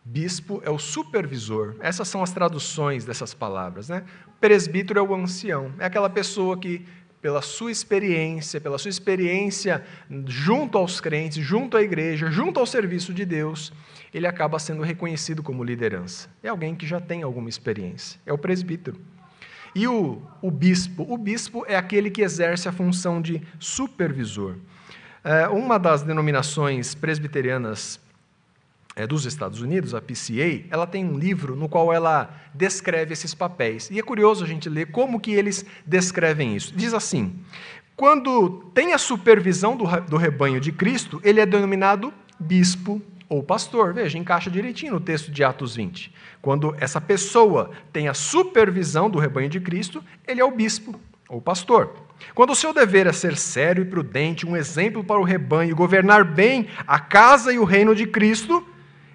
Bispo 0.03 0.61
é 0.63 0.69
o 0.69 0.77
supervisor. 0.77 1.75
Essas 1.79 2.07
são 2.07 2.21
as 2.21 2.31
traduções 2.31 3.05
dessas 3.05 3.33
palavras. 3.33 3.87
Né? 3.89 4.03
Presbítero 4.41 4.99
é 4.99 5.01
o 5.01 5.15
ancião. 5.15 5.73
É 5.79 5.85
aquela 5.85 6.09
pessoa 6.09 6.57
que, 6.59 6.85
pela 7.21 7.41
sua 7.41 7.71
experiência, 7.71 8.59
pela 8.59 8.77
sua 8.77 8.89
experiência 8.89 9.83
junto 10.27 10.77
aos 10.77 10.99
crentes, 10.99 11.43
junto 11.43 11.77
à 11.77 11.81
igreja, 11.81 12.29
junto 12.29 12.59
ao 12.59 12.65
serviço 12.65 13.13
de 13.13 13.25
Deus, 13.25 13.71
ele 14.13 14.27
acaba 14.27 14.59
sendo 14.59 14.83
reconhecido 14.83 15.41
como 15.41 15.63
liderança. 15.63 16.29
É 16.43 16.49
alguém 16.49 16.75
que 16.75 16.85
já 16.85 16.99
tem 16.99 17.23
alguma 17.23 17.49
experiência. 17.49 18.19
É 18.25 18.33
o 18.33 18.37
presbítero. 18.37 18.99
E 19.73 19.87
o, 19.87 20.21
o 20.41 20.51
bispo? 20.51 21.05
O 21.09 21.17
bispo 21.17 21.65
é 21.67 21.75
aquele 21.75 22.11
que 22.11 22.21
exerce 22.21 22.67
a 22.67 22.71
função 22.71 23.21
de 23.21 23.41
supervisor. 23.59 24.55
É, 25.25 25.47
uma 25.47 25.79
das 25.79 26.03
denominações 26.03 26.93
presbiterianas 26.93 27.99
é, 28.95 29.07
dos 29.07 29.25
Estados 29.25 29.59
Unidos, 29.59 29.95
a 29.95 29.99
PCA, 29.99 30.63
ela 30.69 30.85
tem 30.85 31.03
um 31.03 31.17
livro 31.17 31.55
no 31.55 31.67
qual 31.67 31.91
ela 31.91 32.29
descreve 32.53 33.11
esses 33.13 33.33
papéis. 33.33 33.89
E 33.89 33.97
é 33.97 34.03
curioso 34.03 34.43
a 34.43 34.47
gente 34.47 34.69
ler 34.69 34.91
como 34.91 35.19
que 35.19 35.31
eles 35.31 35.65
descrevem 35.83 36.55
isso. 36.55 36.75
Diz 36.75 36.93
assim: 36.93 37.39
quando 37.95 38.69
tem 38.71 38.93
a 38.93 38.99
supervisão 38.99 39.75
do, 39.75 39.85
do 40.01 40.15
rebanho 40.15 40.61
de 40.61 40.71
Cristo, 40.71 41.19
ele 41.23 41.39
é 41.41 41.45
denominado 41.45 42.13
bispo 42.39 43.01
ou 43.27 43.41
pastor. 43.41 43.95
Veja, 43.95 44.19
encaixa 44.19 44.51
direitinho 44.51 44.93
no 44.93 44.99
texto 44.99 45.31
de 45.31 45.43
Atos 45.43 45.75
20. 45.75 46.13
Quando 46.39 46.75
essa 46.79 47.01
pessoa 47.01 47.71
tem 47.91 48.07
a 48.07 48.13
supervisão 48.13 49.09
do 49.09 49.17
rebanho 49.17 49.49
de 49.49 49.59
Cristo, 49.59 50.03
ele 50.27 50.39
é 50.39 50.45
o 50.45 50.51
bispo 50.51 50.93
ou 51.27 51.41
pastor. 51.41 52.04
Quando 52.33 52.51
o 52.51 52.55
seu 52.55 52.73
dever 52.73 53.07
é 53.07 53.13
ser 53.13 53.37
sério 53.37 53.81
e 53.81 53.85
prudente, 53.85 54.45
um 54.45 54.55
exemplo 54.55 55.03
para 55.03 55.19
o 55.19 55.23
rebanho, 55.23 55.75
governar 55.75 56.23
bem 56.23 56.67
a 56.87 56.99
casa 56.99 57.53
e 57.53 57.59
o 57.59 57.63
reino 57.63 57.95
de 57.95 58.07
Cristo, 58.07 58.65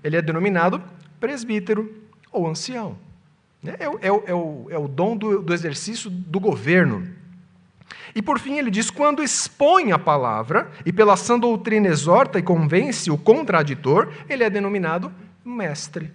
ele 0.02 0.16
é 0.16 0.22
denominado 0.22 0.82
presbítero 1.18 1.94
ou 2.32 2.48
ancião. 2.48 2.96
É, 3.64 3.84
é, 3.84 4.08
é, 4.08 4.08
é 4.08 4.34
o, 4.34 4.66
é 4.70 4.78
o 4.78 4.88
dom 4.88 5.16
do, 5.16 5.42
do 5.42 5.52
exercício 5.52 6.08
do 6.08 6.40
governo. 6.40 7.06
E 8.14 8.22
por 8.22 8.38
fim 8.38 8.58
ele 8.58 8.70
diz: 8.70 8.90
quando 8.90 9.22
expõe 9.22 9.92
a 9.92 9.98
palavra 9.98 10.70
e 10.84 10.92
pela 10.92 11.16
sã 11.16 11.38
doutrina 11.38 11.88
exorta 11.88 12.38
e 12.38 12.42
convence 12.42 13.10
o 13.10 13.18
contraditor, 13.18 14.12
ele 14.28 14.44
é 14.44 14.50
denominado 14.50 15.12
mestre. 15.44 16.10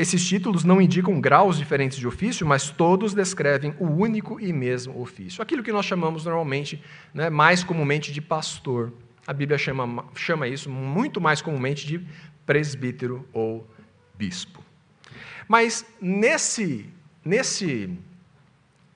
Esses 0.00 0.26
títulos 0.26 0.64
não 0.64 0.80
indicam 0.80 1.20
graus 1.20 1.58
diferentes 1.58 1.98
de 1.98 2.08
ofício, 2.08 2.46
mas 2.46 2.70
todos 2.70 3.12
descrevem 3.12 3.74
o 3.78 3.84
único 3.84 4.40
e 4.40 4.50
mesmo 4.50 4.98
ofício. 4.98 5.42
Aquilo 5.42 5.62
que 5.62 5.70
nós 5.70 5.84
chamamos 5.84 6.24
normalmente, 6.24 6.82
né, 7.12 7.28
mais 7.28 7.62
comumente, 7.62 8.10
de 8.10 8.18
pastor. 8.22 8.94
A 9.26 9.34
Bíblia 9.34 9.58
chama, 9.58 10.06
chama 10.14 10.48
isso 10.48 10.70
muito 10.70 11.20
mais 11.20 11.42
comumente 11.42 11.86
de 11.86 12.00
presbítero 12.46 13.28
ou 13.30 13.68
bispo. 14.14 14.64
Mas 15.46 15.84
nesse, 16.00 16.88
nesse 17.22 17.90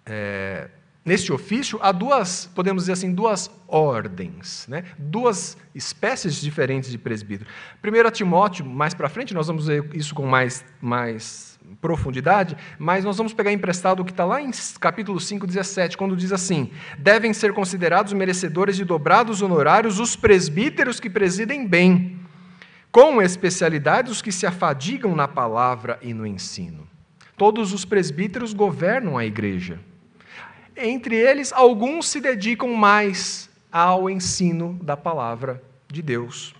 é, 0.06 0.70
Neste 1.04 1.30
ofício, 1.30 1.78
há 1.82 1.92
duas, 1.92 2.46
podemos 2.54 2.84
dizer 2.84 2.92
assim, 2.92 3.12
duas 3.12 3.50
ordens, 3.68 4.66
né? 4.68 4.84
duas 4.96 5.54
espécies 5.74 6.40
diferentes 6.40 6.90
de 6.90 6.96
presbítero. 6.96 7.50
Primeiro, 7.82 8.08
a 8.08 8.10
Timóteo, 8.10 8.64
mais 8.64 8.94
para 8.94 9.10
frente, 9.10 9.34
nós 9.34 9.46
vamos 9.46 9.66
ver 9.66 9.90
isso 9.94 10.14
com 10.14 10.24
mais, 10.24 10.64
mais 10.80 11.60
profundidade, 11.78 12.56
mas 12.78 13.04
nós 13.04 13.18
vamos 13.18 13.34
pegar 13.34 13.52
emprestado 13.52 14.00
o 14.00 14.04
que 14.04 14.12
está 14.12 14.24
lá 14.24 14.40
em 14.40 14.50
capítulo 14.80 15.20
5, 15.20 15.46
17, 15.46 15.96
quando 15.98 16.16
diz 16.16 16.32
assim: 16.32 16.70
devem 16.98 17.34
ser 17.34 17.52
considerados 17.52 18.14
merecedores 18.14 18.74
de 18.74 18.84
dobrados 18.84 19.42
honorários 19.42 20.00
os 20.00 20.16
presbíteros 20.16 20.98
que 20.98 21.10
presidem 21.10 21.66
bem, 21.66 22.18
com 22.90 23.20
especialidade 23.20 24.10
os 24.10 24.22
que 24.22 24.32
se 24.32 24.46
afadigam 24.46 25.14
na 25.14 25.28
palavra 25.28 25.98
e 26.00 26.14
no 26.14 26.26
ensino. 26.26 26.88
Todos 27.36 27.74
os 27.74 27.84
presbíteros 27.84 28.54
governam 28.54 29.18
a 29.18 29.26
igreja. 29.26 29.80
Entre 30.76 31.14
eles, 31.14 31.52
alguns 31.52 32.08
se 32.08 32.20
dedicam 32.20 32.74
mais 32.74 33.48
ao 33.70 34.08
ensino 34.10 34.78
da 34.82 34.96
palavra 34.96 35.62
de 35.88 36.02
Deus. 36.02 36.54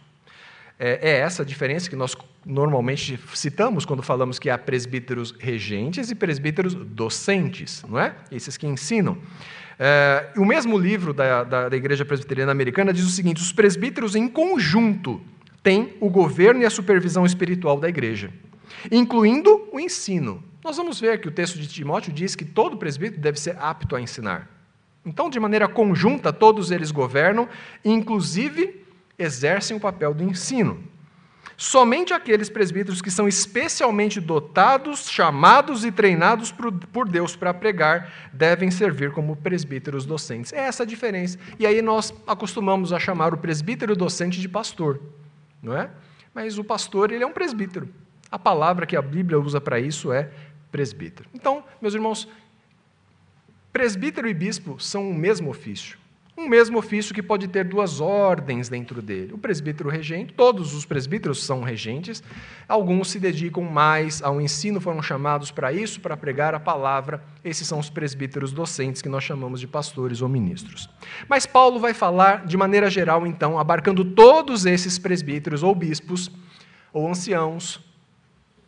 É, 0.78 1.10
é 1.10 1.18
essa 1.18 1.42
a 1.42 1.46
diferença 1.46 1.88
que 1.88 1.96
nós 1.96 2.16
normalmente 2.44 3.18
citamos 3.34 3.84
quando 3.84 4.02
falamos 4.02 4.38
que 4.38 4.50
há 4.50 4.58
presbíteros 4.58 5.34
regentes 5.38 6.10
e 6.10 6.14
presbíteros 6.14 6.74
docentes, 6.74 7.84
não 7.88 7.98
é? 7.98 8.14
Esses 8.30 8.56
que 8.56 8.66
ensinam. 8.66 9.18
É, 9.78 10.30
o 10.36 10.44
mesmo 10.44 10.78
livro 10.78 11.12
da, 11.12 11.42
da, 11.42 11.68
da, 11.68 11.76
Igreja 11.76 12.04
Presbiteriana 12.04 12.52
Americana 12.52 12.92
diz 12.92 13.04
o 13.04 13.10
seguinte: 13.10 13.42
os 13.42 13.52
presbíteros, 13.52 14.14
em 14.14 14.28
conjunto, 14.28 15.20
têm 15.62 15.94
o 16.00 16.08
governo 16.08 16.62
e 16.62 16.66
a 16.66 16.70
supervisão 16.70 17.26
espiritual 17.26 17.80
da 17.80 17.88
igreja, 17.88 18.30
incluindo 18.90 19.68
o 19.72 19.80
ensino. 19.80 20.42
Nós 20.64 20.78
vamos 20.78 20.98
ver 20.98 21.20
que 21.20 21.28
o 21.28 21.30
texto 21.30 21.58
de 21.58 21.66
Timóteo 21.66 22.10
diz 22.10 22.34
que 22.34 22.44
todo 22.44 22.78
presbítero 22.78 23.20
deve 23.20 23.38
ser 23.38 23.54
apto 23.60 23.94
a 23.94 24.00
ensinar. 24.00 24.48
Então, 25.04 25.28
de 25.28 25.38
maneira 25.38 25.68
conjunta, 25.68 26.32
todos 26.32 26.70
eles 26.70 26.90
governam, 26.90 27.46
inclusive 27.84 28.82
exercem 29.18 29.76
o 29.76 29.80
papel 29.80 30.14
do 30.14 30.24
ensino. 30.24 30.82
Somente 31.54 32.14
aqueles 32.14 32.48
presbíteros 32.48 33.02
que 33.02 33.10
são 33.10 33.28
especialmente 33.28 34.22
dotados, 34.22 35.10
chamados 35.10 35.84
e 35.84 35.92
treinados 35.92 36.50
por 36.50 37.06
Deus 37.06 37.36
para 37.36 37.52
pregar 37.52 38.10
devem 38.32 38.70
servir 38.70 39.12
como 39.12 39.36
presbíteros 39.36 40.06
docentes. 40.06 40.50
É 40.52 40.60
essa 40.60 40.82
a 40.82 40.86
diferença. 40.86 41.38
E 41.58 41.66
aí 41.66 41.82
nós 41.82 42.12
acostumamos 42.26 42.90
a 42.90 42.98
chamar 42.98 43.34
o 43.34 43.36
presbítero 43.36 43.94
docente 43.94 44.40
de 44.40 44.48
pastor, 44.48 44.98
não 45.62 45.76
é? 45.76 45.90
Mas 46.34 46.56
o 46.56 46.64
pastor, 46.64 47.12
ele 47.12 47.22
é 47.22 47.26
um 47.26 47.32
presbítero. 47.32 47.88
A 48.32 48.38
palavra 48.38 48.86
que 48.86 48.96
a 48.96 49.02
Bíblia 49.02 49.38
usa 49.38 49.60
para 49.60 49.78
isso 49.78 50.10
é 50.10 50.30
presbítero. 50.74 51.28
Então, 51.32 51.62
meus 51.80 51.94
irmãos, 51.94 52.26
presbítero 53.72 54.26
e 54.26 54.34
bispo 54.34 54.80
são 54.80 55.08
o 55.08 55.14
mesmo 55.14 55.48
ofício. 55.48 55.96
Um 56.36 56.48
mesmo 56.48 56.76
ofício 56.78 57.14
que 57.14 57.22
pode 57.22 57.46
ter 57.46 57.62
duas 57.62 58.00
ordens 58.00 58.68
dentro 58.68 59.00
dele. 59.00 59.32
O 59.32 59.38
presbítero 59.38 59.88
regente, 59.88 60.34
todos 60.34 60.74
os 60.74 60.84
presbíteros 60.84 61.44
são 61.44 61.62
regentes, 61.62 62.24
alguns 62.68 63.08
se 63.12 63.20
dedicam 63.20 63.62
mais 63.62 64.20
ao 64.20 64.40
ensino, 64.40 64.80
foram 64.80 65.00
chamados 65.00 65.52
para 65.52 65.72
isso, 65.72 66.00
para 66.00 66.16
pregar 66.16 66.56
a 66.56 66.58
palavra. 66.58 67.22
Esses 67.44 67.68
são 67.68 67.78
os 67.78 67.88
presbíteros 67.88 68.52
docentes, 68.52 69.00
que 69.00 69.08
nós 69.08 69.22
chamamos 69.22 69.60
de 69.60 69.68
pastores 69.68 70.22
ou 70.22 70.28
ministros. 70.28 70.90
Mas 71.28 71.46
Paulo 71.46 71.78
vai 71.78 71.94
falar 71.94 72.46
de 72.46 72.56
maneira 72.56 72.90
geral, 72.90 73.28
então, 73.28 73.60
abarcando 73.60 74.04
todos 74.04 74.66
esses 74.66 74.98
presbíteros 74.98 75.62
ou 75.62 75.72
bispos, 75.72 76.32
ou 76.92 77.08
anciãos, 77.08 77.80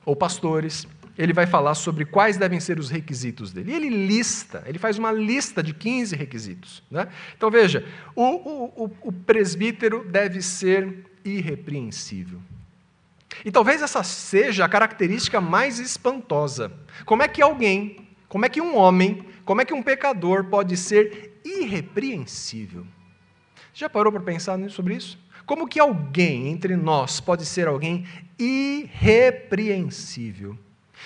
ou 0.04 0.14
pastores, 0.14 0.86
ele 1.18 1.32
vai 1.32 1.46
falar 1.46 1.74
sobre 1.74 2.04
quais 2.04 2.36
devem 2.36 2.60
ser 2.60 2.78
os 2.78 2.90
requisitos 2.90 3.52
dele. 3.52 3.72
E 3.72 3.74
ele 3.74 3.88
lista, 3.88 4.62
ele 4.66 4.78
faz 4.78 4.98
uma 4.98 5.10
lista 5.10 5.62
de 5.62 5.72
15 5.72 6.14
requisitos. 6.14 6.82
Né? 6.90 7.08
Então 7.36 7.50
veja: 7.50 7.84
o, 8.14 8.84
o, 8.84 8.90
o 9.02 9.12
presbítero 9.12 10.06
deve 10.08 10.42
ser 10.42 11.06
irrepreensível. 11.24 12.40
E 13.44 13.50
talvez 13.50 13.82
essa 13.82 14.02
seja 14.02 14.64
a 14.64 14.68
característica 14.68 15.38
mais 15.40 15.78
espantosa. 15.78 16.72
Como 17.04 17.22
é 17.22 17.28
que 17.28 17.42
alguém, 17.42 18.08
como 18.28 18.46
é 18.46 18.48
que 18.48 18.60
um 18.60 18.76
homem, 18.76 19.24
como 19.44 19.60
é 19.60 19.64
que 19.64 19.74
um 19.74 19.82
pecador 19.82 20.44
pode 20.44 20.76
ser 20.76 21.40
irrepreensível? 21.44 22.86
Já 23.74 23.90
parou 23.90 24.12
para 24.12 24.22
pensar 24.22 24.58
sobre 24.70 24.94
isso? 24.94 25.18
Como 25.44 25.68
que 25.68 25.78
alguém 25.78 26.48
entre 26.48 26.74
nós 26.76 27.20
pode 27.20 27.44
ser 27.44 27.68
alguém 27.68 28.06
irrepreensível? 28.38 30.56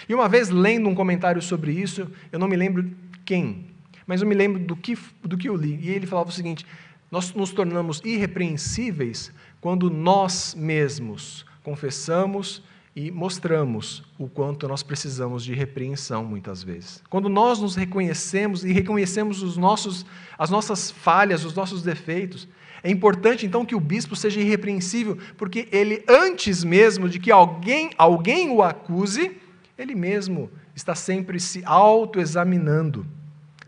E 0.09 0.15
uma 0.15 0.29
vez 0.29 0.51
lendo 0.51 0.89
um 0.89 0.95
comentário 0.95 1.41
sobre 1.41 1.73
isso, 1.73 2.11
eu 2.31 2.39
não 2.39 2.49
me 2.49 2.57
lembro 2.57 2.91
quem, 3.25 3.67
mas 4.07 4.23
eu 4.23 4.29
me 4.29 4.35
lembro 4.35 4.59
do 4.59 4.75
que, 4.75 4.99
do 5.23 5.37
que 5.37 5.49
eu 5.49 5.57
li. 5.57 5.79
E 5.83 5.91
ele 5.91 6.07
falava 6.07 6.29
o 6.29 6.33
seguinte: 6.33 6.67
nós 7.11 7.33
nos 7.35 7.53
tornamos 7.53 8.01
irrepreensíveis 8.05 9.33
quando 9.61 9.91
nós 9.91 10.55
mesmos 10.55 11.45
confessamos 11.63 12.63
e 12.95 13.11
mostramos 13.11 14.03
o 14.19 14.29
quanto 14.29 14.67
nós 14.67 14.83
precisamos 14.83 15.45
de 15.45 15.55
repreensão 15.55 16.25
muitas 16.25 16.63
vezes. 16.63 17.03
Quando 17.09 17.29
nós 17.29 17.61
nos 17.61 17.77
reconhecemos 17.77 18.65
e 18.65 18.73
reconhecemos 18.73 19.43
os 19.43 19.57
nossos, 19.57 20.05
as 20.37 20.51
nossas 20.51 20.91
falhas, 20.91 21.45
os 21.45 21.55
nossos 21.55 21.83
defeitos, 21.83 22.49
é 22.83 22.91
importante 22.91 23.47
então 23.47 23.65
que 23.65 23.75
o 23.75 23.81
bispo 23.81 24.17
seja 24.17 24.41
irrepreensível, 24.41 25.19
porque 25.37 25.69
ele 25.71 26.03
antes 26.09 26.65
mesmo 26.65 27.09
de 27.09 27.19
que 27.19 27.31
alguém, 27.31 27.91
alguém 27.97 28.51
o 28.51 28.63
acuse, 28.63 29.40
ele 29.81 29.95
mesmo 29.95 30.51
está 30.75 30.95
sempre 30.95 31.41
se 31.41 31.65
autoexaminando 31.65 33.07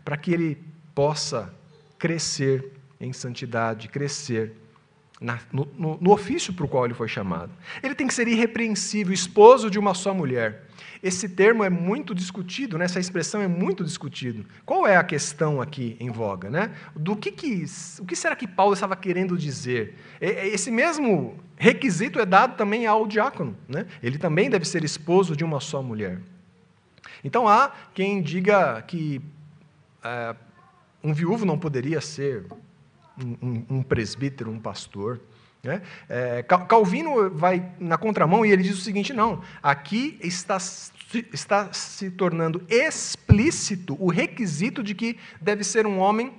para 0.05 0.15
que 0.15 0.31
ele 0.31 0.63
possa 0.93 1.53
crescer 1.97 2.71
em 2.99 3.11
santidade, 3.11 3.87
crescer 3.87 4.55
na, 5.19 5.39
no, 5.51 5.67
no, 5.77 6.11
ofício 6.11 6.53
para 6.53 6.65
o 6.65 6.67
qual 6.67 6.85
ele 6.85 6.93
foi 6.93 7.07
chamado. 7.07 7.51
Ele 7.81 7.95
tem 7.95 8.07
que 8.07 8.13
ser 8.13 8.27
irrepreensível, 8.27 9.13
esposo 9.13 9.69
de 9.69 9.79
uma 9.79 9.93
só 9.93 10.13
mulher. 10.13 10.65
Esse 11.01 11.27
termo 11.27 11.63
é 11.63 11.69
muito 11.69 12.15
discutido, 12.15 12.77
né? 12.77 12.85
essa 12.85 12.99
expressão 12.99 13.41
é 13.41 13.47
muito 13.47 13.83
discutido. 13.83 14.45
Qual 14.65 14.87
é 14.87 14.95
a 14.95 15.03
questão 15.03 15.61
aqui 15.61 15.97
em 15.99 16.09
voga? 16.09 16.49
Né? 16.49 16.73
Do 16.95 17.15
que, 17.15 17.31
que 17.31 17.65
o 17.99 18.05
que 18.05 18.15
será 18.15 18.35
que 18.35 18.47
Paulo 18.47 18.73
estava 18.73 18.95
querendo 18.95 19.37
dizer? 19.37 19.95
Esse 20.19 20.71
mesmo 20.71 21.37
requisito 21.57 22.19
é 22.19 22.25
dado 22.25 22.55
também 22.55 22.87
ao 22.87 23.05
diácono. 23.05 23.55
Né? 23.67 23.85
Ele 24.01 24.17
também 24.17 24.49
deve 24.49 24.65
ser 24.65 24.83
esposo 24.83 25.35
de 25.35 25.43
uma 25.43 25.59
só 25.59 25.81
mulher. 25.81 26.19
Então 27.23 27.47
há 27.47 27.71
quem 27.93 28.21
diga 28.21 28.81
que 28.81 29.21
é, 30.03 30.35
um 31.03 31.13
viúvo 31.13 31.45
não 31.45 31.57
poderia 31.57 32.01
ser 32.01 32.45
um, 33.17 33.65
um, 33.69 33.83
presbítero, 33.83 34.49
um 34.49 34.59
pastor. 34.59 35.21
Né? 35.63 35.81
É, 36.09 36.43
Calvino 36.43 37.29
vai 37.29 37.71
na 37.79 37.97
contramão 37.97 38.45
e 38.45 38.51
ele 38.51 38.63
diz 38.63 38.77
o 38.77 38.81
seguinte: 38.81 39.13
não, 39.13 39.41
aqui 39.61 40.17
está, 40.21 40.57
está 41.31 41.71
se 41.71 42.11
tornando 42.11 42.61
explícito 42.67 43.95
o 43.99 44.09
requisito 44.09 44.83
de 44.83 44.93
que 44.93 45.17
deve 45.39 45.63
ser 45.63 45.87
um 45.87 45.99
homem 45.99 46.33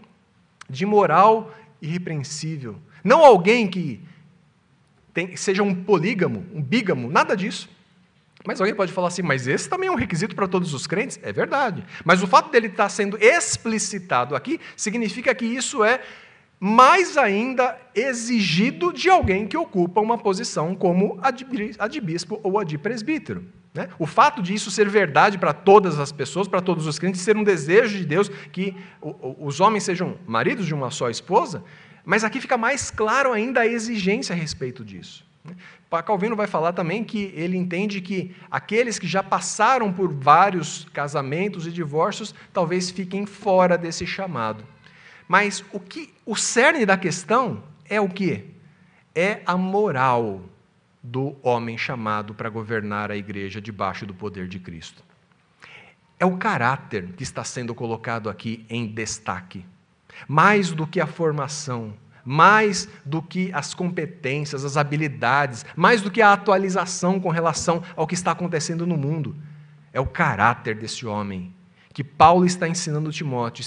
de 0.69 0.85
moral 0.85 1.55
irrepreensível. 1.81 2.77
Não 3.03 3.25
alguém 3.25 3.69
que 3.69 4.01
tem, 5.13 5.37
seja 5.37 5.63
um 5.63 5.75
polígamo, 5.75 6.45
um 6.53 6.63
bígamo, 6.63 7.11
nada 7.11 7.37
disso. 7.37 7.69
Mas 8.47 8.61
alguém 8.61 8.75
pode 8.75 8.93
falar 8.93 9.09
assim, 9.09 9.23
mas 9.23 9.47
esse 9.47 9.69
também 9.69 9.89
é 9.89 9.93
um 9.93 9.95
requisito 9.95 10.37
para 10.37 10.47
todos 10.47 10.75
os 10.75 10.87
crentes? 10.87 11.19
É 11.23 11.33
verdade. 11.33 11.83
Mas 12.05 12.23
o 12.23 12.27
fato 12.27 12.51
dele 12.51 12.67
estar 12.67 12.91
sendo 12.91 13.17
explicitado 13.19 14.37
aqui 14.37 14.61
significa 14.77 15.35
que 15.35 15.47
isso 15.47 15.83
é 15.83 16.03
mais 16.59 17.17
ainda 17.17 17.79
exigido 17.95 18.93
de 18.93 19.11
alguém 19.11 19.47
que 19.47 19.57
ocupa 19.57 20.01
uma 20.01 20.17
posição 20.17 20.75
como 20.75 21.19
a 21.23 21.31
de, 21.31 22.01
bispo 22.01 22.41
ou 22.43 22.59
a 22.59 22.65
de 22.65 22.79
presbítero. 22.79 23.45
Né? 23.75 23.89
O 23.99 24.07
fato 24.07 24.41
de 24.41 24.55
isso 24.55 24.71
ser 24.71 24.89
verdade 24.89 25.37
para 25.37 25.53
todas 25.53 25.99
as 25.99 26.13
pessoas, 26.13 26.47
para 26.47 26.61
todos 26.61 26.87
os 26.87 26.99
crentes, 26.99 27.21
ser 27.21 27.37
um 27.37 27.43
desejo 27.43 27.99
de 27.99 28.07
Deus 28.07 28.29
que 28.53 28.77
os 29.01 29.61
homens 29.61 29.83
sejam 29.83 30.17
maridos 30.27 30.65
de 30.65 30.73
uma 30.73 30.91
só 30.91 31.11
esposa, 31.11 31.65
mas 32.05 32.23
aqui 32.23 32.41
fica 32.41 32.57
mais 32.57 32.91
claro 32.91 33.33
ainda 33.33 33.61
a 33.61 33.67
exigência 33.67 34.33
a 34.33 34.37
respeito 34.37 34.85
disso. 34.85 35.27
Né? 35.45 35.57
Calvino 36.03 36.35
vai 36.35 36.47
falar 36.47 36.73
também 36.73 37.05
que 37.05 37.33
ele 37.37 37.57
entende 37.57 38.01
que 38.01 38.35
aqueles 38.51 38.99
que 38.99 39.07
já 39.07 39.23
passaram 39.23 39.93
por 39.93 40.13
vários 40.13 40.87
casamentos 40.93 41.67
e 41.67 41.73
divórcios 41.73 42.35
talvez 42.53 42.91
fiquem 42.91 43.27
fora 43.27 43.77
desse 43.77 44.07
chamado. 44.07 44.65
Mas 45.29 45.65
o 45.73 45.81
que 45.81 46.13
o 46.27 46.37
cerne 46.37 46.85
da 46.85 46.97
questão 46.97 47.63
é 47.89 48.01
o 48.01 48.09
que? 48.09 48.45
É 49.15 49.43
a 49.47 49.57
moral 49.57 50.43
do 51.03 51.37
homem 51.43 51.77
chamado 51.77 52.35
para 52.35 52.49
governar 52.49 53.11
a 53.11 53.17
igreja 53.17 53.61
debaixo 53.61 54.07
do 54.07 54.15
poder 54.15 54.49
de 54.49 54.59
Cristo. 54.59 55.03
É 56.19 56.25
o 56.25 56.37
caráter 56.37 57.13
que 57.17 57.23
está 57.23 57.45
sendo 57.45 57.75
colocado 57.75 58.31
aqui 58.31 58.65
em 58.71 58.87
destaque. 58.87 59.65
Mais 60.27 60.71
do 60.71 60.87
que 60.87 61.01
a 61.01 61.07
formação, 61.07 61.93
mais 62.25 62.89
do 63.05 63.21
que 63.21 63.53
as 63.53 63.75
competências, 63.75 64.65
as 64.65 64.77
habilidades, 64.77 65.67
mais 65.77 66.01
do 66.01 66.11
que 66.11 66.23
a 66.23 66.33
atualização 66.33 67.21
com 67.21 67.29
relação 67.29 67.83
ao 67.95 68.07
que 68.07 68.15
está 68.15 68.31
acontecendo 68.31 68.87
no 68.87 68.97
mundo. 68.97 69.37
É 69.93 70.01
o 70.01 70.07
caráter 70.07 70.77
desse 70.77 71.05
homem 71.07 71.55
que 71.93 72.03
Paulo 72.03 72.47
está 72.47 72.67
ensinando 72.67 73.13
Timóteo. 73.13 73.65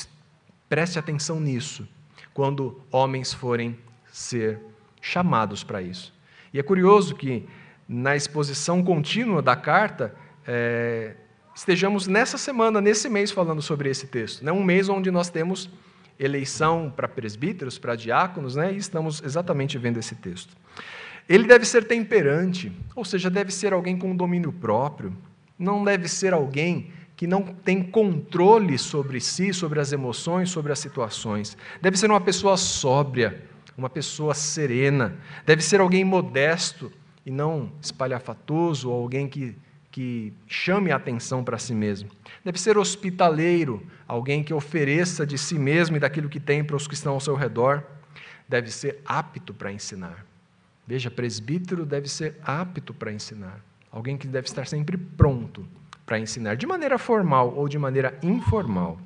Preste 0.70 1.00
atenção 1.00 1.40
nisso 1.40 1.88
quando 2.34 2.82
homens 2.92 3.34
forem 3.34 3.78
ser 4.12 4.60
chamados 5.02 5.64
para 5.64 5.82
isso. 5.82 6.14
E 6.54 6.60
é 6.60 6.64
curioso 6.64 7.16
que 7.16 7.48
na 7.88 8.16
exposição 8.16 8.84
contínua 8.84 9.42
da 9.42 9.56
carta 9.56 10.14
é, 10.46 11.16
estejamos 11.56 12.08
nessa 12.08 12.38
semana, 12.38 12.82
nesse 12.82 13.10
mês, 13.10 13.32
falando 13.32 13.62
sobre 13.62 13.90
esse 13.90 14.08
texto. 14.08 14.44
Né? 14.44 14.52
Um 14.52 14.64
mês 14.64 14.90
onde 14.90 15.10
nós 15.10 15.30
temos 15.30 15.70
eleição 16.20 16.92
para 16.96 17.08
presbíteros, 17.08 17.78
para 17.78 17.96
diáconos, 17.96 18.56
né? 18.56 18.74
e 18.74 18.78
estamos 18.78 19.22
exatamente 19.24 19.78
vendo 19.78 19.98
esse 19.98 20.16
texto. 20.16 20.56
Ele 21.30 21.46
deve 21.46 21.66
ser 21.66 21.86
temperante, 21.86 22.72
ou 22.96 23.04
seja, 23.04 23.30
deve 23.30 23.52
ser 23.52 23.74
alguém 23.74 23.98
com 23.98 24.16
domínio 24.16 24.52
próprio, 24.52 25.16
não 25.58 25.84
deve 25.84 26.08
ser 26.08 26.34
alguém 26.34 26.92
que 27.18 27.26
não 27.26 27.42
tem 27.42 27.82
controle 27.82 28.78
sobre 28.78 29.20
si, 29.20 29.52
sobre 29.52 29.80
as 29.80 29.92
emoções, 29.92 30.52
sobre 30.52 30.72
as 30.72 30.78
situações. 30.78 31.58
Deve 31.82 31.98
ser 31.98 32.12
uma 32.12 32.22
pessoa 32.22 32.56
sóbria, 32.56 33.44
uma 33.76 33.90
pessoa 33.90 34.36
serena. 34.36 35.18
Deve 35.44 35.64
ser 35.64 35.82
alguém 35.82 36.06
modesto 36.06 36.94
e 37.26 37.32
não 37.32 37.72
espalhafatoso, 37.82 38.92
ou 38.92 39.02
alguém 39.02 39.28
que, 39.28 39.56
que 39.90 40.32
chame 40.46 40.92
a 40.92 40.96
atenção 40.98 41.44
para 41.44 41.58
si 41.58 41.74
mesmo. 41.74 42.08
Deve 42.46 42.62
ser 42.62 42.78
hospitaleiro, 42.78 43.84
alguém 44.08 44.44
que 44.44 44.54
ofereça 44.54 45.26
de 45.26 45.40
si 45.40 45.58
mesmo 45.58 45.98
e 45.98 46.00
daquilo 46.00 46.30
que 46.30 46.40
tem 46.40 46.64
para 46.64 46.76
os 46.76 46.88
que 46.88 46.94
estão 46.94 47.14
ao 47.14 47.20
seu 47.20 47.34
redor. 47.34 47.84
Deve 48.48 48.70
ser 48.70 49.02
apto 49.04 49.56
para 49.56 49.72
ensinar. 49.72 50.24
Veja, 50.86 51.10
presbítero 51.10 51.84
deve 51.84 52.08
ser 52.08 52.36
apto 52.44 52.94
para 52.94 53.12
ensinar. 53.12 53.60
Alguém 53.92 54.16
que 54.16 54.28
deve 54.28 54.48
estar 54.48 54.68
sempre 54.68 54.98
pronto 54.98 55.68
para 56.08 56.18
ensinar, 56.18 56.56
de 56.56 56.66
maneira 56.66 56.98
formal 56.98 57.54
ou 57.54 57.68
de 57.68 57.78
maneira 57.78 58.18
informal. 58.24 58.98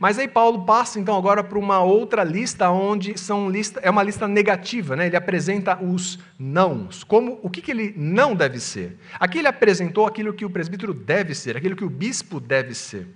Mas 0.00 0.18
aí 0.18 0.26
Paulo 0.26 0.66
passa 0.66 0.98
então 0.98 1.16
agora 1.16 1.44
para 1.44 1.58
uma 1.58 1.80
outra 1.80 2.24
lista 2.24 2.68
onde 2.68 3.16
são 3.18 3.48
lista, 3.48 3.80
é 3.80 3.88
uma 3.88 4.02
lista 4.02 4.26
negativa, 4.26 4.96
né? 4.96 5.06
Ele 5.06 5.16
apresenta 5.16 5.82
os 5.82 6.18
nãos, 6.36 7.04
como 7.04 7.38
o 7.40 7.48
que, 7.48 7.62
que 7.62 7.70
ele 7.70 7.94
não 7.96 8.34
deve 8.34 8.58
ser. 8.58 8.98
Aqui 9.18 9.38
ele 9.38 9.48
apresentou 9.48 10.06
aquilo 10.06 10.34
que 10.34 10.44
o 10.44 10.50
presbítero 10.50 10.92
deve 10.92 11.34
ser, 11.34 11.56
aquilo 11.56 11.76
que 11.76 11.84
o 11.84 11.88
bispo 11.88 12.40
deve 12.40 12.74
ser. 12.74 13.06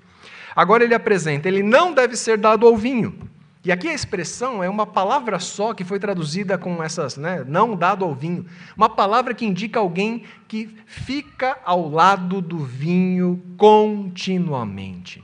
Agora 0.55 0.85
ele 0.85 0.95
apresenta, 0.95 1.49
ele 1.49 1.65
não 1.65 1.93
deve 1.93 2.17
ser 2.17 2.39
dado 2.39 2.67
ao 2.67 2.77
vinho. 2.77 3.19
E 3.63 3.71
aqui 3.71 3.89
a 3.89 3.93
expressão 3.93 4.65
é 4.65 4.71
uma 4.71 4.87
palavra 4.87 5.39
só 5.39 5.75
que 5.75 5.85
foi 5.85 5.99
traduzida 5.99 6.57
com 6.57 6.83
essas, 6.83 7.19
né, 7.19 7.45
não 7.47 7.77
dado 7.77 8.07
ao 8.07 8.15
vinho. 8.15 8.47
Uma 8.75 8.89
palavra 8.89 9.35
que 9.35 9.45
indica 9.45 9.79
alguém 9.79 10.25
que 10.49 10.75
fica 10.87 11.59
ao 11.63 11.91
lado 11.91 12.41
do 12.41 12.59
vinho 12.59 13.43
continuamente. 13.59 15.23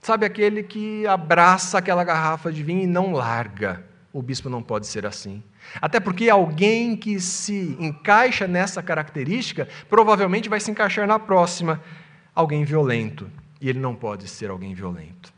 Sabe 0.00 0.24
aquele 0.24 0.62
que 0.62 1.04
abraça 1.06 1.78
aquela 1.78 2.04
garrafa 2.04 2.52
de 2.52 2.62
vinho 2.62 2.82
e 2.82 2.86
não 2.86 3.12
larga? 3.12 3.84
O 4.12 4.22
bispo 4.22 4.48
não 4.48 4.62
pode 4.62 4.86
ser 4.86 5.04
assim. 5.04 5.42
Até 5.80 5.98
porque 5.98 6.30
alguém 6.30 6.96
que 6.96 7.18
se 7.18 7.76
encaixa 7.80 8.46
nessa 8.46 8.80
característica 8.82 9.66
provavelmente 9.88 10.48
vai 10.48 10.60
se 10.60 10.70
encaixar 10.70 11.08
na 11.08 11.18
próxima. 11.18 11.82
Alguém 12.32 12.64
violento. 12.64 13.28
E 13.60 13.68
ele 13.68 13.80
não 13.80 13.96
pode 13.96 14.28
ser 14.28 14.50
alguém 14.50 14.74
violento. 14.74 15.32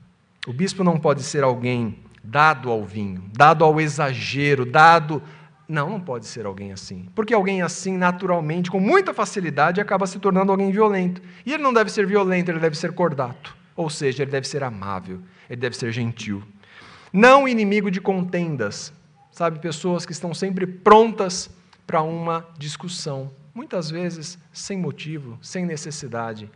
O 0.46 0.52
bispo 0.52 0.84
não 0.84 0.98
pode 0.98 1.22
ser 1.22 1.42
alguém 1.42 1.96
dado 2.26 2.70
ao 2.70 2.84
vinho, 2.84 3.30
dado 3.32 3.64
ao 3.64 3.80
exagero, 3.80 4.66
dado. 4.66 5.22
Não, 5.68 5.90
não 5.90 6.00
pode 6.00 6.26
ser 6.26 6.44
alguém 6.44 6.72
assim. 6.72 7.08
Porque 7.14 7.32
alguém 7.32 7.62
assim, 7.62 7.96
naturalmente, 7.96 8.70
com 8.70 8.80
muita 8.80 9.14
facilidade, 9.14 9.80
acaba 9.80 10.06
se 10.06 10.18
tornando 10.18 10.52
alguém 10.52 10.70
violento. 10.70 11.22
E 11.44 11.52
ele 11.52 11.62
não 11.62 11.72
deve 11.72 11.90
ser 11.90 12.06
violento, 12.06 12.50
ele 12.50 12.60
deve 12.60 12.76
ser 12.76 12.92
cordato. 12.92 13.56
Ou 13.74 13.88
seja, 13.88 14.22
ele 14.22 14.30
deve 14.30 14.46
ser 14.46 14.62
amável, 14.62 15.20
ele 15.48 15.60
deve 15.60 15.76
ser 15.76 15.92
gentil. 15.92 16.42
Não 17.12 17.48
inimigo 17.48 17.90
de 17.90 18.00
contendas. 18.00 18.92
Sabe, 19.30 19.58
pessoas 19.58 20.06
que 20.06 20.12
estão 20.12 20.32
sempre 20.32 20.66
prontas 20.66 21.50
para 21.86 22.00
uma 22.00 22.48
discussão, 22.58 23.30
muitas 23.54 23.90
vezes 23.90 24.38
sem 24.52 24.78
motivo, 24.78 25.38
sem 25.42 25.66
necessidade. 25.66 26.50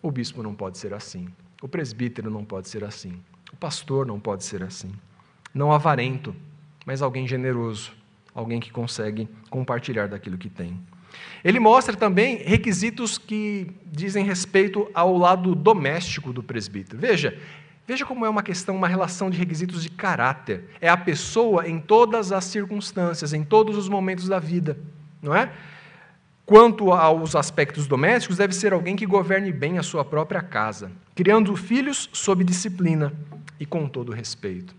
O 0.00 0.10
bispo 0.10 0.42
não 0.42 0.54
pode 0.54 0.78
ser 0.78 0.94
assim. 0.94 1.28
O 1.60 1.68
presbítero 1.68 2.30
não 2.30 2.44
pode 2.44 2.68
ser 2.68 2.84
assim. 2.84 3.20
O 3.52 3.56
pastor 3.56 4.06
não 4.06 4.20
pode 4.20 4.44
ser 4.44 4.62
assim 4.62 4.92
não 5.52 5.72
avarento, 5.72 6.34
mas 6.86 7.02
alguém 7.02 7.26
generoso, 7.26 7.92
alguém 8.34 8.60
que 8.60 8.70
consegue 8.70 9.28
compartilhar 9.48 10.08
daquilo 10.08 10.38
que 10.38 10.48
tem. 10.48 10.78
Ele 11.42 11.58
mostra 11.58 11.96
também 11.96 12.36
requisitos 12.44 13.18
que 13.18 13.70
dizem 13.86 14.24
respeito 14.24 14.88
ao 14.94 15.16
lado 15.16 15.54
doméstico 15.54 16.32
do 16.32 16.42
presbítero. 16.42 16.98
Veja, 16.98 17.36
veja 17.86 18.06
como 18.06 18.24
é 18.24 18.28
uma 18.28 18.42
questão, 18.42 18.76
uma 18.76 18.88
relação 18.88 19.30
de 19.30 19.38
requisitos 19.38 19.82
de 19.82 19.90
caráter. 19.90 20.64
É 20.80 20.88
a 20.88 20.96
pessoa 20.96 21.68
em 21.68 21.80
todas 21.80 22.30
as 22.30 22.44
circunstâncias, 22.44 23.32
em 23.32 23.42
todos 23.42 23.76
os 23.76 23.88
momentos 23.88 24.28
da 24.28 24.38
vida, 24.38 24.78
não 25.22 25.34
é? 25.34 25.50
Quanto 26.44 26.90
aos 26.92 27.36
aspectos 27.36 27.86
domésticos, 27.86 28.36
deve 28.36 28.52
ser 28.52 28.72
alguém 28.72 28.96
que 28.96 29.06
governe 29.06 29.52
bem 29.52 29.78
a 29.78 29.84
sua 29.84 30.04
própria 30.04 30.42
casa, 30.42 30.90
criando 31.14 31.54
filhos 31.54 32.10
sob 32.12 32.42
disciplina 32.42 33.12
e 33.58 33.64
com 33.64 33.86
todo 33.86 34.12
respeito. 34.12 34.74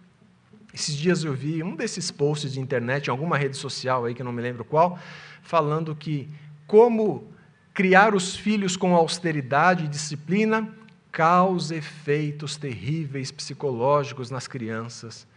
Esses 0.74 0.96
dias 0.96 1.24
eu 1.24 1.34
vi 1.34 1.62
um 1.62 1.76
desses 1.76 2.12
posts 2.12 2.54
de 2.54 2.60
internet, 2.60 3.08
em 3.08 3.10
alguma 3.12 3.38
rede 3.38 3.58
social 3.58 4.06
aí 4.06 4.14
que 4.14 4.22
eu 4.22 4.26
não 4.26 4.32
me 4.32 4.42
lembro 4.42 4.64
qual, 4.64 4.98
falando 5.42 5.96
que 5.96 6.30
como 6.66 7.28
criar 7.74 8.16
os 8.16 8.36
filhos 8.36 8.78
com 8.78 8.96
austeridade 8.96 9.86
e 9.86 9.88
disciplina 9.88 10.70
causa 11.12 11.76
efeitos 11.76 12.56
terríveis 12.56 13.32
psicológicos 13.32 14.32
nas 14.32 14.48
crianças 14.48 15.28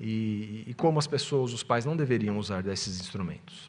e, 0.00 0.64
e 0.66 0.74
como 0.74 0.98
as 0.98 1.06
pessoas, 1.06 1.52
os 1.52 1.64
pais, 1.64 1.84
não 1.84 1.96
deveriam 1.96 2.38
usar 2.38 2.62
desses 2.62 3.00
instrumentos. 3.00 3.68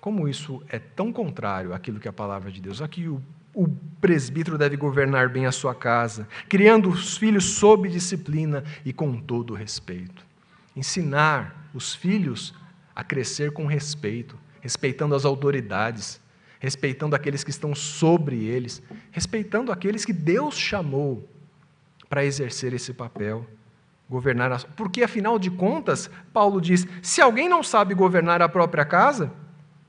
Como 0.00 0.26
isso 0.26 0.62
é 0.68 0.78
tão 0.78 1.12
contrário 1.12 1.74
àquilo 1.74 2.00
que 2.00 2.08
a 2.08 2.12
palavra 2.12 2.50
de 2.50 2.60
Deus. 2.60 2.80
Aqui 2.80 3.08
o 3.08 3.22
o 3.54 3.68
presbítero 4.02 4.58
deve 4.58 4.76
governar 4.76 5.28
bem 5.28 5.46
a 5.46 5.52
sua 5.52 5.72
casa, 5.76 6.26
criando 6.48 6.90
os 6.90 7.16
filhos 7.16 7.44
sob 7.44 7.88
disciplina 7.88 8.64
e 8.84 8.92
com 8.92 9.20
todo 9.20 9.54
respeito. 9.54 10.26
Ensinar 10.74 11.70
os 11.72 11.94
filhos 11.94 12.52
a 12.96 13.04
crescer 13.04 13.52
com 13.52 13.64
respeito, 13.64 14.36
respeitando 14.60 15.14
as 15.14 15.24
autoridades, 15.24 16.20
respeitando 16.58 17.14
aqueles 17.14 17.44
que 17.44 17.50
estão 17.50 17.76
sobre 17.76 18.44
eles, 18.44 18.82
respeitando 19.12 19.70
aqueles 19.70 20.04
que 20.04 20.12
Deus 20.12 20.58
chamou 20.58 21.28
para 22.08 22.24
exercer 22.24 22.74
esse 22.74 22.92
papel, 22.92 23.46
governar. 24.10 24.64
Porque 24.74 25.04
afinal 25.04 25.38
de 25.38 25.50
contas, 25.50 26.10
Paulo 26.32 26.60
diz: 26.60 26.88
se 27.00 27.20
alguém 27.20 27.48
não 27.48 27.62
sabe 27.62 27.94
governar 27.94 28.42
a 28.42 28.48
própria 28.48 28.84
casa, 28.84 29.32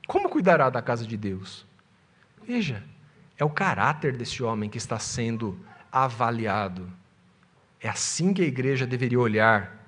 como 0.06 0.28
cuidará 0.28 0.70
da 0.70 0.80
casa 0.80 1.04
de 1.04 1.16
Deus? 1.16 1.66
Veja, 2.46 2.82
é 3.38 3.44
o 3.44 3.50
caráter 3.50 4.16
desse 4.16 4.42
homem 4.42 4.70
que 4.70 4.78
está 4.78 4.98
sendo 4.98 5.58
avaliado. 5.90 6.90
É 7.80 7.88
assim 7.88 8.32
que 8.32 8.42
a 8.42 8.46
igreja 8.46 8.86
deveria 8.86 9.18
olhar 9.18 9.78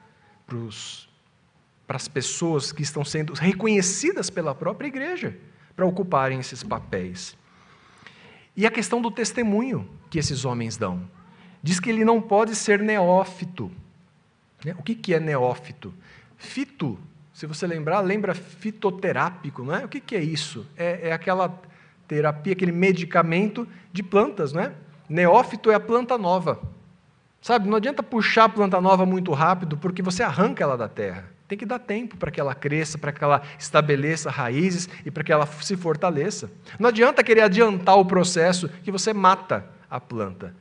para 0.47 1.97
as 1.97 2.09
pessoas 2.09 2.73
que 2.73 2.83
estão 2.83 3.05
sendo 3.05 3.33
reconhecidas 3.33 4.29
pela 4.29 4.55
própria 4.55 4.89
igreja 4.89 5.37
para 5.75 5.87
ocuparem 5.87 6.41
esses 6.41 6.63
papéis. 6.63 7.37
E 8.57 8.67
a 8.67 8.71
questão 8.71 9.01
do 9.01 9.11
testemunho 9.11 9.89
que 10.09 10.19
esses 10.19 10.45
homens 10.45 10.77
dão. 10.77 11.09
Diz 11.63 11.79
que 11.81 11.91
ele 11.91 12.05
não 12.05 12.21
pode 12.21 12.55
ser 12.55 12.81
neófito. 12.81 13.71
Né? 14.65 14.75
O 14.79 14.83
que 14.83 15.13
é 15.13 15.21
neófito? 15.21 15.93
Fito, 16.37 16.99
se 17.33 17.47
você 17.47 17.67
lembrar, 17.67 18.01
lembra 18.01 18.35
fitoterápico, 18.35 19.63
não 19.63 19.75
é? 19.75 19.85
O 19.85 19.89
que 19.89 20.17
é 20.17 20.23
isso? 20.23 20.67
É, 20.77 21.09
é 21.09 21.13
aquela 21.13 21.61
terapia, 22.07 22.53
aquele 22.53 22.73
medicamento 22.73 23.67
de 23.93 24.03
plantas, 24.03 24.53
não 24.53 24.63
é? 24.63 24.73
Neófito 25.09 25.71
é 25.71 25.75
a 25.75 25.81
planta 25.81 26.19
nova. 26.19 26.61
Sabe, 27.41 27.69
não 27.69 27.77
adianta 27.77 28.03
puxar 28.03 28.45
a 28.45 28.49
planta 28.49 28.81
nova 28.81 29.07
muito 29.07 29.33
rápido, 29.33 29.77
porque 29.77 30.03
você 30.03 30.23
arranca 30.23 30.65
ela 30.65 30.77
da 30.77 30.89
terra. 30.89 31.31
Tem 31.47 31.57
que 31.57 31.65
dar 31.65 31.79
tempo 31.79 32.17
para 32.17 32.31
que 32.31 32.41
ela 32.41 32.55
cresça, 32.55 32.99
para 32.99 33.13
que 33.13 33.23
ela 33.23 33.41
estabeleça 33.57 34.31
raízes 34.31 34.89
e 35.05 35.11
para 35.11 35.23
que 35.23 35.33
ela 35.33 35.47
se 35.47 35.77
fortaleça. 35.77 36.51
Não 36.79 36.89
adianta 36.89 37.23
querer 37.23 37.43
adiantar 37.43 37.97
o 37.97 38.05
processo 38.05 38.69
que 38.83 38.91
você 38.91 39.13
mata 39.13 39.65
a 39.89 40.01
planta. 40.01 40.55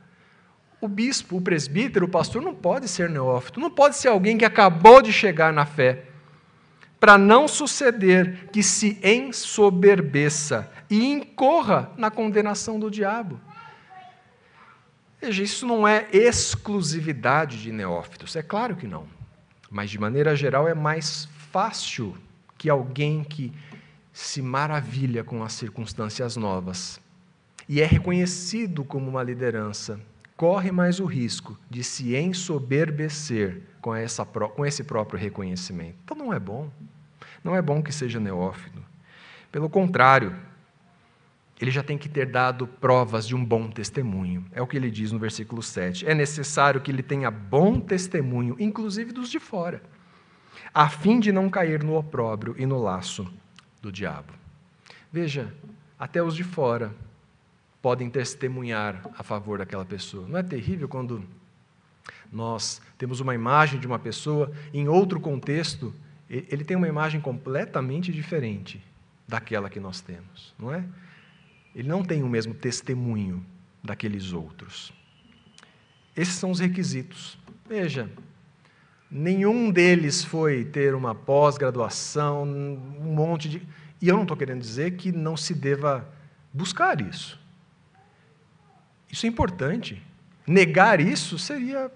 O 0.80 0.86
bispo, 0.86 1.38
o 1.38 1.40
presbítero, 1.40 2.06
o 2.06 2.08
pastor 2.08 2.40
não 2.40 2.54
pode 2.54 2.86
ser 2.86 3.10
neófito, 3.10 3.58
não 3.58 3.70
pode 3.70 3.96
ser 3.96 4.08
alguém 4.08 4.38
que 4.38 4.44
acabou 4.44 5.02
de 5.02 5.12
chegar 5.12 5.52
na 5.52 5.66
fé 5.66 6.04
para 6.98 7.18
não 7.18 7.46
suceder 7.46 8.48
que 8.50 8.62
se 8.62 8.98
ensoberbeça 9.02 10.70
e 10.88 11.04
incorra 11.04 11.90
na 11.96 12.10
condenação 12.10 12.78
do 12.78 12.90
diabo. 12.90 13.40
Veja, 15.20 15.42
isso 15.42 15.66
não 15.66 15.86
é 15.86 16.08
exclusividade 16.12 17.62
de 17.62 17.72
neófitos, 17.72 18.36
é 18.36 18.42
claro 18.42 18.76
que 18.76 18.86
não. 18.86 19.06
Mas, 19.70 19.90
de 19.90 19.98
maneira 19.98 20.36
geral, 20.36 20.68
é 20.68 20.74
mais 20.74 21.28
fácil 21.50 22.16
que 22.56 22.70
alguém 22.70 23.24
que 23.24 23.52
se 24.12 24.40
maravilha 24.40 25.22
com 25.24 25.42
as 25.42 25.52
circunstâncias 25.52 26.36
novas 26.36 27.00
e 27.68 27.80
é 27.80 27.86
reconhecido 27.86 28.84
como 28.84 29.10
uma 29.10 29.22
liderança, 29.22 30.00
corre 30.36 30.70
mais 30.70 31.00
o 31.00 31.04
risco 31.04 31.58
de 31.68 31.82
se 31.82 32.14
ensoberbecer 32.14 33.62
com, 33.86 33.94
essa, 33.94 34.24
com 34.24 34.66
esse 34.66 34.82
próprio 34.82 35.16
reconhecimento. 35.16 35.96
Então 36.02 36.16
não 36.16 36.32
é 36.32 36.40
bom. 36.40 36.68
Não 37.44 37.54
é 37.54 37.62
bom 37.62 37.80
que 37.80 37.92
seja 37.92 38.18
neófito. 38.18 38.82
Pelo 39.52 39.70
contrário, 39.70 40.34
ele 41.60 41.70
já 41.70 41.84
tem 41.84 41.96
que 41.96 42.08
ter 42.08 42.26
dado 42.26 42.66
provas 42.66 43.28
de 43.28 43.36
um 43.36 43.44
bom 43.44 43.70
testemunho. 43.70 44.44
É 44.50 44.60
o 44.60 44.66
que 44.66 44.76
ele 44.76 44.90
diz 44.90 45.12
no 45.12 45.20
versículo 45.20 45.62
7. 45.62 46.04
É 46.04 46.16
necessário 46.16 46.80
que 46.80 46.90
ele 46.90 47.00
tenha 47.00 47.30
bom 47.30 47.78
testemunho, 47.78 48.56
inclusive 48.58 49.12
dos 49.12 49.30
de 49.30 49.38
fora, 49.38 49.80
a 50.74 50.88
fim 50.88 51.20
de 51.20 51.30
não 51.30 51.48
cair 51.48 51.84
no 51.84 51.96
opróbrio 51.96 52.56
e 52.58 52.66
no 52.66 52.82
laço 52.82 53.32
do 53.80 53.92
diabo. 53.92 54.32
Veja, 55.12 55.54
até 55.96 56.20
os 56.20 56.34
de 56.34 56.42
fora 56.42 56.92
podem 57.80 58.10
testemunhar 58.10 59.08
a 59.16 59.22
favor 59.22 59.58
daquela 59.58 59.84
pessoa. 59.84 60.26
Não 60.26 60.36
é 60.36 60.42
terrível 60.42 60.88
quando 60.88 61.22
nós 62.32 62.80
temos 62.98 63.20
uma 63.20 63.34
imagem 63.34 63.78
de 63.78 63.86
uma 63.86 63.98
pessoa, 63.98 64.52
em 64.72 64.88
outro 64.88 65.20
contexto, 65.20 65.94
ele 66.28 66.64
tem 66.64 66.76
uma 66.76 66.88
imagem 66.88 67.20
completamente 67.20 68.12
diferente 68.12 68.82
daquela 69.26 69.70
que 69.70 69.80
nós 69.80 70.00
temos, 70.00 70.54
não 70.58 70.72
é? 70.72 70.84
Ele 71.74 71.88
não 71.88 72.02
tem 72.02 72.22
o 72.22 72.28
mesmo 72.28 72.54
testemunho 72.54 73.44
daqueles 73.82 74.32
outros. 74.32 74.92
Esses 76.16 76.34
são 76.34 76.50
os 76.50 76.58
requisitos. 76.58 77.38
Veja, 77.68 78.10
nenhum 79.10 79.70
deles 79.70 80.24
foi 80.24 80.64
ter 80.64 80.94
uma 80.94 81.14
pós-graduação, 81.14 82.44
um 82.44 83.14
monte 83.14 83.48
de. 83.48 83.62
E 84.00 84.08
eu 84.08 84.14
não 84.14 84.22
estou 84.22 84.36
querendo 84.36 84.60
dizer 84.60 84.96
que 84.96 85.12
não 85.12 85.36
se 85.36 85.54
deva 85.54 86.08
buscar 86.52 87.00
isso. 87.00 87.38
Isso 89.10 89.26
é 89.26 89.28
importante. 89.28 90.02
Negar 90.46 91.00
isso 91.00 91.38
seria 91.38 91.90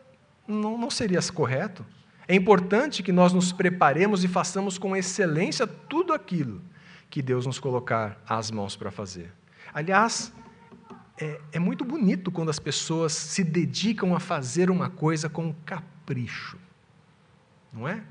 não, 0.50 0.76
não 0.76 0.90
seria 0.90 1.20
correto. 1.32 1.84
É 2.26 2.34
importante 2.34 3.02
que 3.02 3.12
nós 3.12 3.32
nos 3.32 3.52
preparemos 3.52 4.22
e 4.24 4.28
façamos 4.28 4.78
com 4.78 4.96
excelência 4.96 5.66
tudo 5.66 6.12
aquilo 6.12 6.62
que 7.08 7.20
Deus 7.20 7.44
nos 7.44 7.58
colocar 7.58 8.22
às 8.26 8.50
mãos 8.50 8.76
para 8.76 8.90
fazer. 8.90 9.32
Aliás, 9.74 10.32
é, 11.18 11.40
é, 11.52 11.58
muito 11.58 11.84
bonito 11.84 12.30
quando 12.30 12.48
as 12.48 12.58
pessoas 12.58 13.12
se 13.12 13.42
dedicam 13.42 14.14
a 14.14 14.20
fazer 14.20 14.70
uma 14.70 14.88
coisa 14.88 15.28
com 15.28 15.52
capricho, 15.66 16.56
não 17.72 17.86
é? 17.86 18.02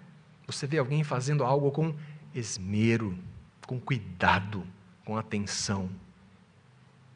Você 0.46 0.68
vê 0.68 0.78
alguém 0.78 1.04
fazendo 1.04 1.44
algo 1.44 1.72
com 1.72 1.96
esmero, 2.34 3.18
com 3.66 3.80
cuidado, 3.80 4.66
com 5.06 5.18
atenção. 5.18 5.90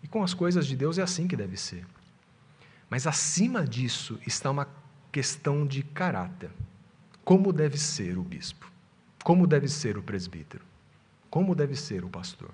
E 0.02 0.08
com 0.08 0.24
as 0.24 0.34
coisas 0.34 0.66
de 0.66 0.76
Deus 0.76 0.98
é 0.98 1.02
assim 1.02 1.28
que 1.28 1.36
deve 1.36 1.58
ser. 1.58 1.86
Mas 2.90 3.08
acima 3.08 3.66
disso 3.66 4.20
está 4.26 4.52
uma 4.52 4.66
questão 5.14 5.66
de 5.66 5.84
caráter. 5.84 6.50
Como 7.24 7.54
deve 7.54 7.78
ser 7.78 8.18
o 8.18 8.24
bispo? 8.24 8.70
Como 9.24 9.46
deve 9.46 9.68
ser 9.68 9.96
o 9.96 10.02
presbítero? 10.02 10.66
Como 11.30 11.54
deve 11.54 11.76
ser 11.76 12.04
o 12.04 12.10
pastor? 12.10 12.50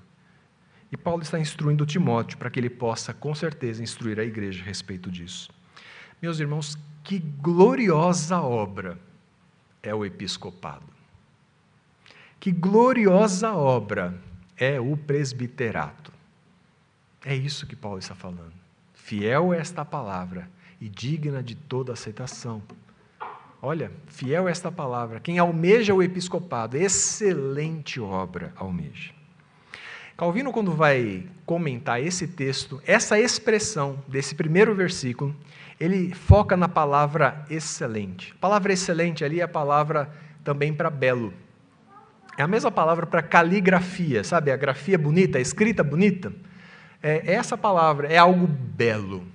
E 0.92 0.98
Paulo 0.98 1.24
está 1.24 1.40
instruindo 1.40 1.86
Timóteo 1.86 2.38
para 2.38 2.50
que 2.50 2.60
ele 2.60 2.70
possa, 2.70 3.14
com 3.14 3.34
certeza, 3.34 3.82
instruir 3.82 4.20
a 4.20 4.26
igreja 4.26 4.62
a 4.62 4.66
respeito 4.66 5.10
disso. 5.10 5.50
Meus 6.22 6.42
irmãos, 6.42 6.78
que 7.02 7.20
gloriosa 7.20 8.42
obra 8.42 9.00
é 9.82 9.96
o 9.96 10.04
episcopado. 10.04 10.86
Que 12.42 12.52
gloriosa 12.52 13.54
obra 13.54 14.20
é 14.58 14.82
o 14.82 14.98
presbiterato. 14.98 16.12
É 17.24 17.34
isso 17.34 17.66
que 17.66 17.76
Paulo 17.76 18.00
está 18.00 18.16
falando. 18.16 18.54
Fiel 18.94 19.54
é 19.54 19.60
esta 19.60 19.86
palavra 19.86 20.50
e 20.80 20.88
digna 20.88 21.44
de 21.44 21.56
toda 21.56 21.94
aceitação. 21.94 22.62
Olha, 23.62 23.92
fiel 24.08 24.48
é 24.48 24.52
esta 24.52 24.72
palavra. 24.72 25.20
Quem 25.20 25.38
almeja 25.38 25.94
o 25.94 26.02
episcopado, 26.02 26.78
excelente 26.78 28.00
obra 28.00 28.54
almeja. 28.56 29.12
Calvino, 30.16 30.52
quando 30.52 30.72
vai 30.72 31.26
comentar 31.46 32.02
esse 32.02 32.28
texto, 32.28 32.82
essa 32.86 33.20
expressão 33.20 34.02
desse 34.08 34.36
primeiro 34.36 34.74
versículo, 34.74 35.36
ele 35.80 36.14
foca 36.14 36.56
na 36.56 36.70
palavra 36.70 37.46
excelente. 37.50 38.34
A 38.34 38.40
palavra 38.40 38.72
excelente 38.72 39.24
ali 39.24 39.42
é 39.42 39.44
a 39.44 39.48
palavra 39.48 40.10
também 40.44 40.74
para 40.74 40.90
belo. 40.90 41.34
É 42.38 42.44
a 42.44 42.48
mesma 42.48 42.72
palavra 42.72 43.06
para 43.06 43.22
caligrafia, 43.22 44.24
sabe? 44.24 44.52
A 44.52 44.58
grafia 44.58 44.98
bonita, 44.98 45.38
a 45.38 45.42
escrita 45.42 45.84
bonita. 45.84 46.32
É 47.04 47.34
essa 47.34 47.58
palavra, 47.58 48.08
é 48.08 48.18
algo 48.18 48.48
belo 48.48 49.26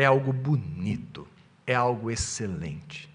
é 0.00 0.06
algo 0.06 0.32
bonito, 0.32 1.28
é 1.66 1.74
algo 1.74 2.10
excelente. 2.10 3.10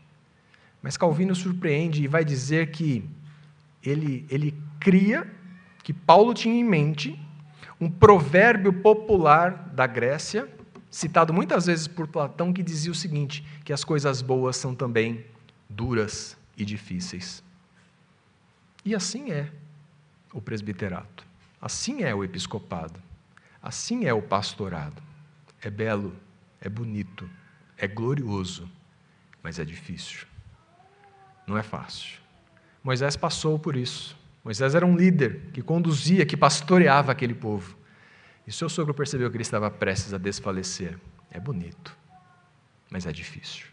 Mas 0.83 0.95
Calvino 0.95 1.33
surpreende 1.33 2.03
e 2.03 2.07
vai 2.07 2.23
dizer 2.23 2.69
que 2.69 3.03
ele, 3.83 4.23
ele 4.29 4.53
cria, 4.79 5.27
que 5.83 5.91
Paulo 5.91 6.31
tinha 6.31 6.53
em 6.53 6.63
mente, 6.63 7.19
um 7.81 7.89
provérbio 7.89 8.71
popular 8.71 9.71
da 9.73 9.87
Grécia, 9.87 10.47
citado 10.91 11.33
muitas 11.33 11.65
vezes 11.65 11.87
por 11.87 12.07
Platão, 12.07 12.53
que 12.53 12.61
dizia 12.61 12.91
o 12.91 12.95
seguinte: 12.95 13.43
que 13.63 13.73
as 13.73 13.83
coisas 13.83 14.21
boas 14.21 14.55
são 14.55 14.75
também 14.75 15.25
duras 15.67 16.37
e 16.55 16.63
difíceis. 16.63 17.43
E 18.85 18.93
assim 18.93 19.31
é 19.31 19.51
o 20.31 20.39
presbiterato, 20.39 21.25
assim 21.59 22.03
é 22.03 22.13
o 22.13 22.23
episcopado, 22.23 23.01
assim 23.59 24.05
é 24.05 24.13
o 24.13 24.21
pastorado. 24.21 25.01
É 25.63 25.69
belo, 25.71 26.15
é 26.65 26.69
bonito, 26.69 27.29
é 27.77 27.87
glorioso, 27.87 28.67
mas 29.43 29.59
é 29.59 29.63
difícil. 29.63 30.25
Não 31.45 31.55
é 31.55 31.61
fácil. 31.61 32.17
Moisés 32.83 33.15
passou 33.15 33.59
por 33.59 33.75
isso. 33.75 34.17
Moisés 34.43 34.73
era 34.73 34.83
um 34.83 34.97
líder 34.97 35.41
que 35.53 35.61
conduzia, 35.61 36.25
que 36.25 36.35
pastoreava 36.35 37.11
aquele 37.11 37.35
povo. 37.35 37.77
E 38.47 38.51
seu 38.51 38.67
sogro 38.67 38.95
percebeu 38.95 39.29
que 39.29 39.37
ele 39.37 39.43
estava 39.43 39.69
prestes 39.69 40.11
a 40.11 40.17
desfalecer. 40.17 40.97
É 41.29 41.39
bonito, 41.39 41.95
mas 42.89 43.05
é 43.05 43.11
difícil. 43.11 43.67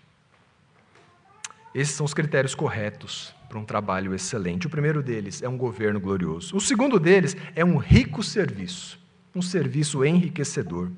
Esses 1.75 1.95
são 1.95 2.05
os 2.05 2.13
critérios 2.13 2.55
corretos 2.55 3.35
para 3.49 3.59
um 3.59 3.65
trabalho 3.65 4.15
excelente. 4.15 4.67
O 4.67 4.71
primeiro 4.71 5.03
deles 5.03 5.43
é 5.43 5.49
um 5.49 5.57
governo 5.57 5.99
glorioso. 5.99 6.55
O 6.55 6.61
segundo 6.61 7.01
deles 7.01 7.35
é 7.57 7.65
um 7.65 7.79
rico 7.79 8.23
serviço, 8.23 9.02
um 9.35 9.43
serviço 9.43 10.05
enriquecedor. 10.05 10.91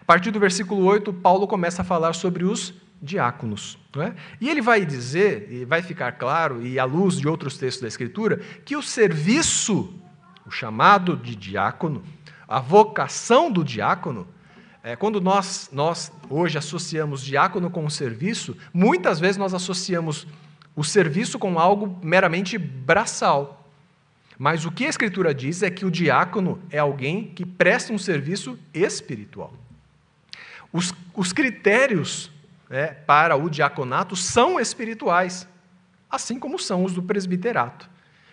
A 0.00 0.04
partir 0.04 0.30
do 0.30 0.40
versículo 0.40 0.84
8, 0.84 1.12
Paulo 1.12 1.46
começa 1.46 1.82
a 1.82 1.84
falar 1.84 2.12
sobre 2.14 2.44
os 2.44 2.74
diáconos. 3.00 3.78
É? 3.98 4.12
E 4.40 4.48
ele 4.48 4.60
vai 4.60 4.84
dizer, 4.84 5.48
e 5.50 5.64
vai 5.64 5.82
ficar 5.82 6.12
claro, 6.12 6.66
e 6.66 6.78
à 6.78 6.84
luz 6.84 7.18
de 7.20 7.28
outros 7.28 7.56
textos 7.56 7.82
da 7.82 7.88
Escritura, 7.88 8.40
que 8.64 8.76
o 8.76 8.82
serviço, 8.82 9.94
o 10.46 10.50
chamado 10.50 11.16
de 11.16 11.36
diácono, 11.36 12.02
a 12.48 12.60
vocação 12.60 13.50
do 13.50 13.62
diácono, 13.62 14.26
é, 14.82 14.96
quando 14.96 15.20
nós, 15.20 15.70
nós 15.72 16.12
hoje 16.28 16.58
associamos 16.58 17.22
diácono 17.22 17.70
com 17.70 17.86
o 17.86 17.90
serviço, 17.90 18.56
muitas 18.72 19.18
vezes 19.18 19.36
nós 19.36 19.54
associamos 19.54 20.26
o 20.76 20.84
serviço 20.84 21.38
com 21.38 21.58
algo 21.58 21.98
meramente 22.02 22.58
braçal. 22.58 23.63
Mas 24.38 24.64
o 24.64 24.72
que 24.72 24.86
a 24.86 24.88
Escritura 24.88 25.32
diz 25.34 25.62
é 25.62 25.70
que 25.70 25.84
o 25.84 25.90
diácono 25.90 26.60
é 26.70 26.78
alguém 26.78 27.24
que 27.24 27.46
presta 27.46 27.92
um 27.92 27.98
serviço 27.98 28.58
espiritual. 28.72 29.52
Os, 30.72 30.92
os 31.14 31.32
critérios 31.32 32.32
né, 32.68 32.88
para 33.06 33.36
o 33.36 33.48
diaconato 33.48 34.16
são 34.16 34.58
espirituais, 34.58 35.46
assim 36.10 36.38
como 36.38 36.58
são 36.58 36.84
os 36.84 36.92
do 36.92 37.02
presbiterato. 37.02 37.88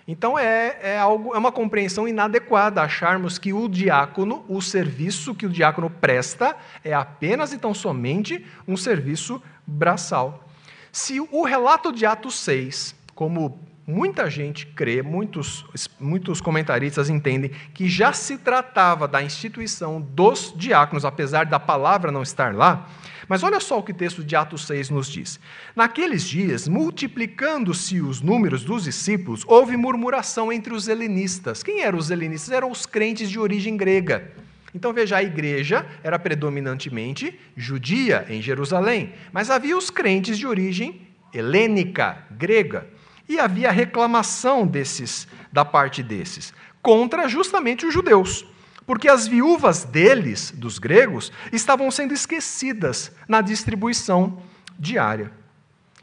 Então 0.08 0.38
é, 0.38 0.78
é, 0.82 0.98
algo, 0.98 1.36
é 1.36 1.38
uma 1.38 1.52
compreensão 1.52 2.08
inadequada 2.08 2.82
acharmos 2.82 3.38
que 3.38 3.54
o 3.54 3.70
diácono, 3.70 4.44
o 4.50 4.62
serviço 4.62 5.36
que 5.36 5.46
o 5.46 5.50
diácono 5.50 5.90
presta, 5.90 6.56
é 6.84 6.94
apenas 6.94 7.54
e 7.54 7.58
tão 7.58 7.74
somente 7.74 8.46
um 8.68 8.76
serviço 8.76 9.42
braçal. 9.66 10.50
Se 10.92 11.20
o 11.20 11.44
relato 11.44 11.94
de 11.94 12.06
Atos 12.06 12.40
6, 12.40 12.96
como 13.14 13.60
muita 13.92 14.30
gente 14.30 14.66
crê, 14.66 15.02
muitos, 15.02 15.66
muitos 16.00 16.40
comentaristas 16.40 17.10
entendem 17.10 17.52
que 17.74 17.90
já 17.90 18.14
se 18.14 18.38
tratava 18.38 19.08
da 19.08 19.22
instituição 19.22 20.02
dos 20.02 20.54
diáconos, 20.56 21.06
apesar 21.06 21.46
da 21.46 21.60
palavra 21.60 22.12
não 22.12 22.24
estar 22.24 22.56
lá. 22.56 22.88
Mas 23.28 23.44
olha 23.44 23.60
só 23.60 23.80
o 23.80 23.84
que 23.84 23.92
o 23.92 23.96
texto 23.96 24.24
de 24.24 24.36
Atos 24.36 24.66
6 24.68 24.90
nos 24.90 25.08
diz. 25.08 25.40
Naqueles 25.76 26.24
dias, 26.24 26.68
multiplicando-se 26.68 28.02
os 28.02 28.22
números 28.22 28.64
dos 28.64 28.84
discípulos, 28.84 29.44
houve 29.48 29.78
murmuração 29.78 30.52
entre 30.52 30.74
os 30.74 30.88
helenistas. 30.88 31.64
Quem 31.64 31.82
eram 31.82 31.98
os 31.98 32.10
helenistas? 32.10 32.52
Eram 32.52 32.72
os 32.72 32.86
crentes 32.86 33.30
de 33.30 33.40
origem 33.40 33.78
grega. 33.78 34.32
Então 34.74 34.94
veja, 34.94 35.18
a 35.18 35.24
igreja 35.24 35.86
era 36.04 36.18
predominantemente 36.18 37.38
judia 37.56 38.26
em 38.30 38.42
Jerusalém, 38.42 39.14
mas 39.32 39.50
havia 39.50 39.78
os 39.78 39.90
crentes 39.90 40.38
de 40.38 40.48
origem 40.48 41.08
helênica, 41.34 42.26
grega. 42.32 42.88
E 43.32 43.40
havia 43.40 43.72
reclamação 43.72 44.68
desses, 44.68 45.26
da 45.54 45.64
parte 45.64 46.04
desses, 46.04 46.54
contra 46.82 47.30
justamente 47.30 47.86
os 47.86 47.94
judeus, 47.94 48.46
porque 48.86 49.08
as 49.08 49.26
viúvas 49.26 49.86
deles, 49.86 50.52
dos 50.52 50.78
gregos, 50.78 51.32
estavam 51.50 51.90
sendo 51.90 52.14
esquecidas 52.14 53.10
na 53.30 53.40
distribuição 53.40 54.38
diária. 54.78 55.32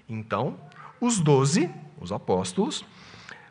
Então, 0.09 0.59
os 0.99 1.21
doze, 1.21 1.69
os 2.01 2.13
apóstolos, 2.13 2.83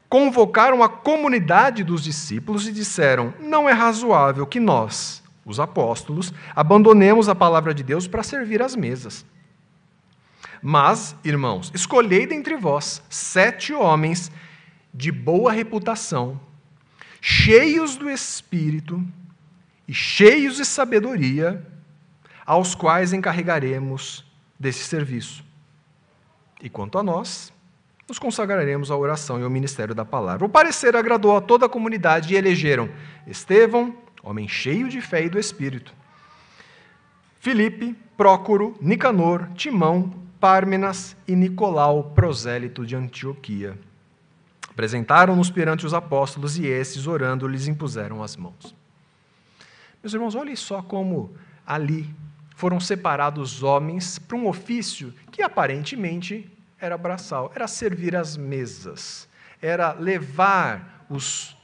convocaram 0.10 0.82
a 0.82 0.90
comunidade 0.90 1.84
dos 1.84 2.04
discípulos 2.04 2.68
e 2.68 2.72
disseram: 2.72 3.32
Não 3.40 3.70
é 3.70 3.74
razoável 3.74 4.48
que 4.48 4.60
nós, 4.60 5.22
os 5.46 5.60
apóstolos, 5.60 6.34
abandonemos 6.56 7.30
a 7.30 7.36
palavra 7.36 7.76
de 7.76 7.84
Deus 7.84 8.08
para 8.08 8.24
servir 8.24 8.60
às 8.60 8.76
mesas. 8.76 9.24
Mas, 10.62 11.16
irmãos, 11.24 11.72
escolhei 11.74 12.26
dentre 12.26 12.56
vós 12.56 13.02
sete 13.10 13.74
homens 13.74 14.32
de 14.94 15.12
boa 15.12 15.52
reputação, 15.52 16.40
cheios 17.22 17.96
do 17.96 18.10
espírito 18.10 19.06
e 19.88 19.94
cheios 19.94 20.58
de 20.58 20.66
sabedoria, 20.66 21.66
aos 22.46 22.74
quais 22.74 23.14
encarregaremos 23.14 24.26
desse 24.60 24.84
serviço. 24.84 25.44
E 26.62 26.70
quanto 26.70 26.98
a 26.98 27.04
nós, 27.04 27.54
nos 28.08 28.18
consagraremos 28.18 28.90
à 28.90 28.96
oração 28.96 29.40
e 29.40 29.44
ao 29.44 29.50
ministério 29.50 29.94
da 29.94 30.06
palavra. 30.06 30.46
O 30.46 30.50
parecer 30.50 30.96
agradou 30.96 31.36
a 31.36 31.42
toda 31.42 31.66
a 31.66 31.70
comunidade 31.70 32.34
e 32.34 32.38
elegeram 32.38 32.90
Estevão, 33.28 33.96
homem 34.24 34.48
cheio 34.48 34.88
de 34.88 35.02
fé 35.02 35.26
e 35.26 35.30
do 35.30 35.38
Espírito, 35.38 35.94
Filipe, 37.40 37.96
Prócoro, 38.16 38.76
Nicanor, 38.82 39.50
Timão, 39.54 40.27
Pármenas 40.40 41.16
e 41.28 41.36
Nicolau, 41.36 42.12
prosélito 42.16 42.86
de 42.86 42.96
Antioquia. 42.96 43.78
Apresentaram-nos 44.70 45.50
perante 45.50 45.86
os 45.86 45.94
apóstolos 45.94 46.58
e 46.58 46.68
esses, 46.68 47.08
orando, 47.08 47.48
lhes 47.48 47.68
impuseram 47.68 48.22
as 48.22 48.36
mãos. 48.36 48.76
Meus 50.04 50.14
irmãos, 50.14 50.36
olhem 50.36 50.56
só 50.56 50.82
como 50.82 51.34
ali 51.66 52.08
foram 52.56 52.80
separados 52.80 53.64
homens 53.64 54.20
para 54.20 54.38
um 54.38 54.48
ofício 54.48 55.14
que 55.32 55.42
aparentemente 55.42 56.50
era 56.80 56.98
braçal, 56.98 57.52
era 57.56 57.68
servir 57.68 58.16
as 58.16 58.38
mesas, 58.38 59.28
era 59.62 59.94
levar 59.94 61.06
os, 61.10 61.58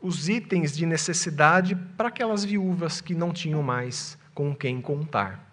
os 0.00 0.28
itens 0.28 0.76
de 0.76 0.84
necessidade 0.84 1.76
para 1.96 2.08
aquelas 2.08 2.44
viúvas 2.44 3.00
que 3.00 3.14
não 3.14 3.32
tinham 3.32 3.62
mais 3.62 4.18
com 4.34 4.54
quem 4.54 4.80
contar. 4.80 5.47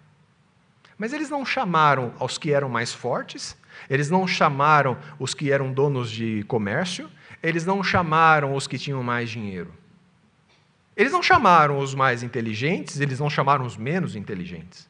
Mas 0.98 1.12
eles 1.12 1.28
não 1.28 1.44
chamaram 1.44 2.12
aos 2.18 2.38
que 2.38 2.52
eram 2.52 2.68
mais 2.68 2.92
fortes, 2.92 3.56
eles 3.88 4.10
não 4.10 4.26
chamaram 4.26 4.98
os 5.18 5.34
que 5.34 5.50
eram 5.52 5.72
donos 5.72 6.10
de 6.10 6.42
comércio, 6.44 7.10
eles 7.42 7.66
não 7.66 7.82
chamaram 7.82 8.54
os 8.54 8.66
que 8.66 8.78
tinham 8.78 9.02
mais 9.02 9.28
dinheiro. 9.28 9.72
Eles 10.96 11.12
não 11.12 11.22
chamaram 11.22 11.78
os 11.78 11.94
mais 11.94 12.22
inteligentes, 12.22 13.00
eles 13.00 13.20
não 13.20 13.28
chamaram 13.28 13.66
os 13.66 13.76
menos 13.76 14.16
inteligentes. 14.16 14.88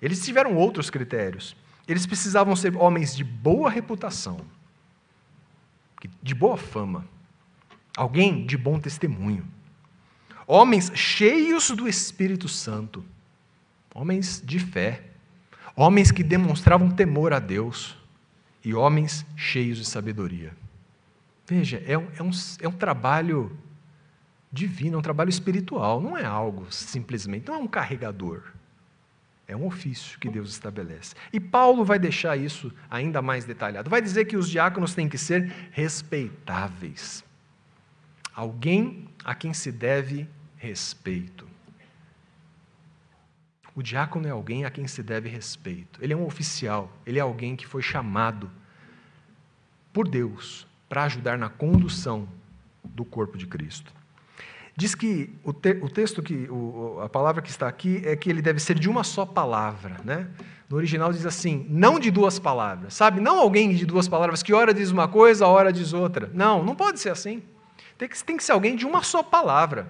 Eles 0.00 0.24
tiveram 0.24 0.54
outros 0.54 0.90
critérios. 0.90 1.56
Eles 1.88 2.06
precisavam 2.06 2.54
ser 2.54 2.76
homens 2.76 3.16
de 3.16 3.24
boa 3.24 3.68
reputação, 3.68 4.40
de 6.22 6.34
boa 6.34 6.56
fama, 6.56 7.04
alguém 7.96 8.46
de 8.46 8.56
bom 8.56 8.78
testemunho, 8.78 9.44
homens 10.46 10.92
cheios 10.94 11.70
do 11.70 11.88
Espírito 11.88 12.46
Santo, 12.46 13.04
homens 13.92 14.40
de 14.44 14.60
fé, 14.60 15.07
homens 15.78 16.10
que 16.10 16.24
demonstravam 16.24 16.90
temor 16.90 17.32
a 17.32 17.38
Deus 17.38 17.96
e 18.64 18.74
homens 18.74 19.24
cheios 19.36 19.78
de 19.78 19.84
sabedoria. 19.84 20.52
Veja, 21.46 21.80
é 21.86 21.96
um, 21.96 22.08
é 22.18 22.22
um, 22.22 22.30
é 22.62 22.68
um 22.68 22.72
trabalho 22.72 23.56
divino, 24.50 24.96
é 24.96 24.98
um 24.98 25.02
trabalho 25.02 25.30
espiritual, 25.30 26.00
não 26.00 26.18
é 26.18 26.24
algo 26.24 26.66
simplesmente, 26.68 27.46
não 27.46 27.54
é 27.54 27.58
um 27.58 27.68
carregador. 27.68 28.42
É 29.46 29.56
um 29.56 29.66
ofício 29.66 30.18
que 30.18 30.28
Deus 30.28 30.50
estabelece. 30.50 31.14
E 31.32 31.38
Paulo 31.38 31.84
vai 31.84 31.98
deixar 31.98 32.36
isso 32.36 32.72
ainda 32.90 33.22
mais 33.22 33.44
detalhado. 33.44 33.88
Vai 33.88 34.02
dizer 34.02 34.24
que 34.24 34.36
os 34.36 34.50
diáconos 34.50 34.94
têm 34.94 35.08
que 35.08 35.16
ser 35.16 35.70
respeitáveis. 35.70 37.24
Alguém 38.34 39.08
a 39.24 39.34
quem 39.34 39.54
se 39.54 39.70
deve 39.70 40.28
respeito. 40.56 41.47
O 43.78 43.82
diácono 43.82 44.26
é 44.26 44.30
alguém 44.30 44.64
a 44.64 44.72
quem 44.72 44.88
se 44.88 45.04
deve 45.04 45.28
respeito. 45.28 46.00
Ele 46.02 46.12
é 46.12 46.16
um 46.16 46.26
oficial, 46.26 46.90
ele 47.06 47.20
é 47.20 47.22
alguém 47.22 47.54
que 47.54 47.64
foi 47.64 47.80
chamado 47.80 48.50
por 49.92 50.08
Deus 50.08 50.66
para 50.88 51.04
ajudar 51.04 51.38
na 51.38 51.48
condução 51.48 52.28
do 52.82 53.04
corpo 53.04 53.38
de 53.38 53.46
Cristo. 53.46 53.92
Diz 54.74 54.96
que 54.96 55.32
o, 55.44 55.52
te, 55.52 55.78
o 55.80 55.88
texto, 55.88 56.20
que 56.24 56.48
o, 56.50 56.98
a 57.00 57.08
palavra 57.08 57.40
que 57.40 57.50
está 57.50 57.68
aqui, 57.68 58.02
é 58.04 58.16
que 58.16 58.28
ele 58.28 58.42
deve 58.42 58.58
ser 58.58 58.76
de 58.76 58.90
uma 58.90 59.04
só 59.04 59.24
palavra. 59.24 59.98
Né? 60.04 60.26
No 60.68 60.76
original 60.76 61.12
diz 61.12 61.24
assim, 61.24 61.64
não 61.70 62.00
de 62.00 62.10
duas 62.10 62.36
palavras. 62.36 62.94
Sabe, 62.94 63.20
não 63.20 63.38
alguém 63.38 63.72
de 63.76 63.86
duas 63.86 64.08
palavras 64.08 64.42
que 64.42 64.52
ora 64.52 64.74
diz 64.74 64.90
uma 64.90 65.06
coisa, 65.06 65.46
ora 65.46 65.72
diz 65.72 65.92
outra. 65.92 66.28
Não, 66.34 66.64
não 66.64 66.74
pode 66.74 66.98
ser 66.98 67.10
assim. 67.10 67.44
Tem 67.96 68.08
que, 68.08 68.24
tem 68.24 68.36
que 68.36 68.42
ser 68.42 68.50
alguém 68.50 68.74
de 68.74 68.84
uma 68.84 69.04
só 69.04 69.22
palavra. 69.22 69.88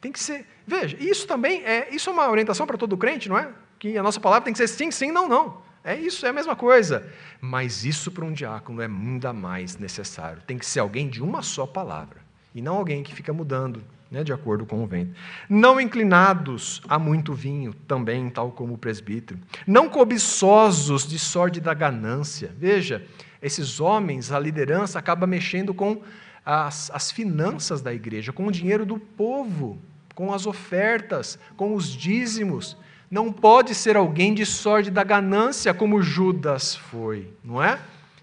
Tem 0.00 0.12
que 0.12 0.20
ser. 0.20 0.46
Veja, 0.66 0.96
isso 1.00 1.26
também 1.26 1.64
é. 1.64 1.88
Isso 1.90 2.10
é 2.10 2.12
uma 2.12 2.28
orientação 2.28 2.66
para 2.66 2.78
todo 2.78 2.96
crente, 2.96 3.28
não 3.28 3.38
é? 3.38 3.50
Que 3.78 3.96
a 3.96 4.02
nossa 4.02 4.20
palavra 4.20 4.44
tem 4.44 4.52
que 4.52 4.58
ser 4.58 4.68
sim, 4.68 4.90
sim, 4.90 5.10
não, 5.10 5.28
não. 5.28 5.68
É 5.84 5.94
isso, 5.94 6.26
é 6.26 6.28
a 6.28 6.32
mesma 6.32 6.54
coisa. 6.54 7.10
Mas 7.40 7.84
isso 7.84 8.10
para 8.10 8.24
um 8.24 8.32
diácono 8.32 8.82
é 8.82 8.86
ainda 8.86 9.32
mais 9.32 9.76
necessário. 9.78 10.42
Tem 10.46 10.58
que 10.58 10.66
ser 10.66 10.80
alguém 10.80 11.08
de 11.08 11.22
uma 11.22 11.42
só 11.42 11.66
palavra. 11.66 12.18
E 12.54 12.60
não 12.60 12.76
alguém 12.76 13.02
que 13.02 13.14
fica 13.14 13.32
mudando 13.32 13.82
né, 14.10 14.24
de 14.24 14.32
acordo 14.32 14.66
com 14.66 14.82
o 14.82 14.86
vento. 14.86 15.14
Não 15.48 15.80
inclinados 15.80 16.82
a 16.88 16.98
muito 16.98 17.34
vinho, 17.34 17.72
também, 17.72 18.28
tal 18.30 18.50
como 18.50 18.74
o 18.74 18.78
presbítero. 18.78 19.38
Não 19.66 19.88
cobiçosos 19.88 21.06
de 21.06 21.18
sorte 21.18 21.60
da 21.60 21.74
ganância. 21.74 22.52
Veja, 22.56 23.06
esses 23.42 23.80
homens, 23.80 24.32
a 24.32 24.38
liderança, 24.38 24.98
acaba 24.98 25.26
mexendo 25.26 25.72
com 25.72 26.02
as, 26.44 26.90
as 26.92 27.10
finanças 27.10 27.82
da 27.82 27.92
igreja, 27.92 28.32
com 28.32 28.46
o 28.46 28.52
dinheiro 28.52 28.86
do 28.86 28.98
povo, 28.98 29.78
com 30.18 30.34
as 30.34 30.48
ofertas, 30.48 31.38
com 31.56 31.76
os 31.76 31.86
dízimos. 31.86 32.76
Não 33.08 33.32
pode 33.32 33.72
ser 33.72 33.96
alguém 33.96 34.34
de 34.34 34.44
sorte 34.44 34.90
da 34.90 35.04
ganância, 35.04 35.72
como 35.72 36.02
Judas 36.02 36.74
foi, 36.74 37.32
não 37.44 37.62
é? 37.62 37.78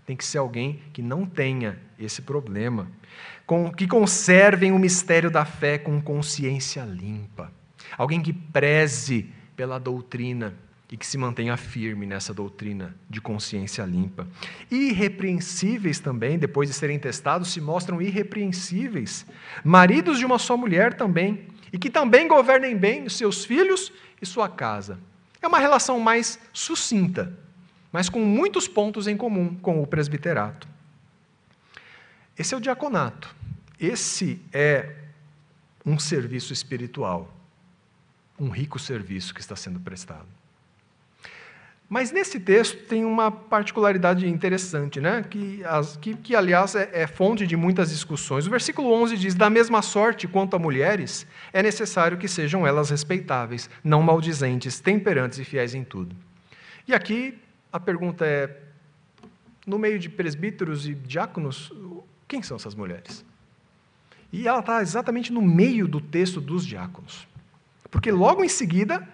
Tem 0.05 0.13
que 0.13 0.25
ser 0.25 0.39
alguém 0.39 0.81
que 0.91 1.01
não 1.01 1.25
tenha 1.25 1.79
esse 1.97 2.21
problema 2.21 2.91
com, 3.45 3.71
que 3.71 3.87
conservem 3.87 4.73
o 4.73 4.77
mistério 4.77 5.31
da 5.31 5.45
fé 5.45 5.77
com 5.77 6.01
consciência 6.01 6.81
limpa. 6.81 7.49
Alguém 7.97 8.21
que 8.21 8.33
preze 8.33 9.29
pela 9.55 9.79
doutrina 9.79 10.53
e 10.91 10.97
que 10.97 11.07
se 11.07 11.17
mantenha 11.17 11.55
firme 11.55 12.05
nessa 12.05 12.33
doutrina 12.33 12.93
de 13.09 13.21
consciência 13.21 13.85
limpa. 13.85 14.27
Irrepreensíveis 14.69 15.99
também, 15.99 16.37
depois 16.37 16.67
de 16.67 16.75
serem 16.75 16.99
testados, 16.99 17.53
se 17.53 17.61
mostram 17.61 18.01
irrepreensíveis. 18.01 19.25
Maridos 19.63 20.19
de 20.19 20.25
uma 20.25 20.37
só 20.37 20.57
mulher 20.57 20.93
também, 20.93 21.47
e 21.75 21.77
que 21.77 21.89
também 21.89 22.25
governem 22.25 22.73
bem 22.77 23.03
os 23.03 23.17
seus 23.17 23.43
filhos 23.43 23.91
e 24.21 24.25
sua 24.25 24.47
casa. 24.47 24.97
É 25.41 25.47
uma 25.47 25.59
relação 25.59 25.99
mais 25.99 26.39
sucinta, 26.53 27.37
mas 27.91 28.07
com 28.07 28.21
muitos 28.21 28.65
pontos 28.65 29.07
em 29.07 29.17
comum 29.17 29.53
com 29.55 29.83
o 29.83 29.85
presbiterato. 29.85 30.69
Esse 32.39 32.53
é 32.53 32.57
o 32.57 32.61
diaconato. 32.61 33.35
Esse 33.77 34.41
é 34.53 34.95
um 35.85 35.99
serviço 35.99 36.53
espiritual, 36.53 37.29
um 38.39 38.47
rico 38.47 38.79
serviço 38.79 39.33
que 39.33 39.41
está 39.41 39.57
sendo 39.57 39.81
prestado. 39.81 40.29
Mas 41.87 42.11
nesse 42.11 42.39
texto 42.39 42.83
tem 42.87 43.05
uma 43.05 43.29
particularidade 43.29 44.27
interessante, 44.27 44.99
né? 44.99 45.23
que, 45.29 45.63
as, 45.63 45.95
que, 45.97 46.15
que 46.15 46.35
aliás, 46.35 46.73
é, 46.73 46.89
é, 46.91 47.07
fonte 47.07 47.45
de 47.45 47.55
muitas 47.55 47.91
discussões. 47.91 48.47
O 48.47 48.49
versículo 48.49 48.91
11 48.91 49.17
diz: 49.17 49.35
Da 49.35 49.49
mesma 49.51 49.83
sorte 49.83 50.27
quanto 50.27 50.55
a 50.55 50.59
mulheres, 50.59 51.27
é 51.53 51.61
necessário 51.61 52.17
que 52.17 52.27
sejam 52.27 52.65
elas 52.65 52.89
respeitáveis, 52.89 53.69
não 53.83 54.01
maldizentes, 54.01 54.79
temperantes 54.79 55.37
e 55.37 55.45
fiéis 55.45 55.75
em 55.75 55.83
tudo. 55.83 56.15
E 56.87 56.93
aqui 56.93 57.37
a 57.71 57.79
pergunta 57.79 58.25
é: 58.25 58.61
no 59.65 59.77
meio 59.77 59.99
de 59.99 60.09
presbíteros 60.09 60.87
e 60.87 60.95
diáconos, 60.95 61.71
quem 62.27 62.41
são 62.41 62.57
essas 62.57 62.73
mulheres? 62.73 63.23
E 64.33 64.47
ela 64.47 64.59
está 64.59 64.81
exatamente 64.81 65.31
no 65.31 65.41
meio 65.41 65.87
do 65.87 66.01
texto 66.01 66.41
dos 66.41 66.65
diáconos. 66.65 67.27
Porque 67.91 68.11
logo 68.11 68.43
em 68.43 68.49
seguida, 68.49 69.07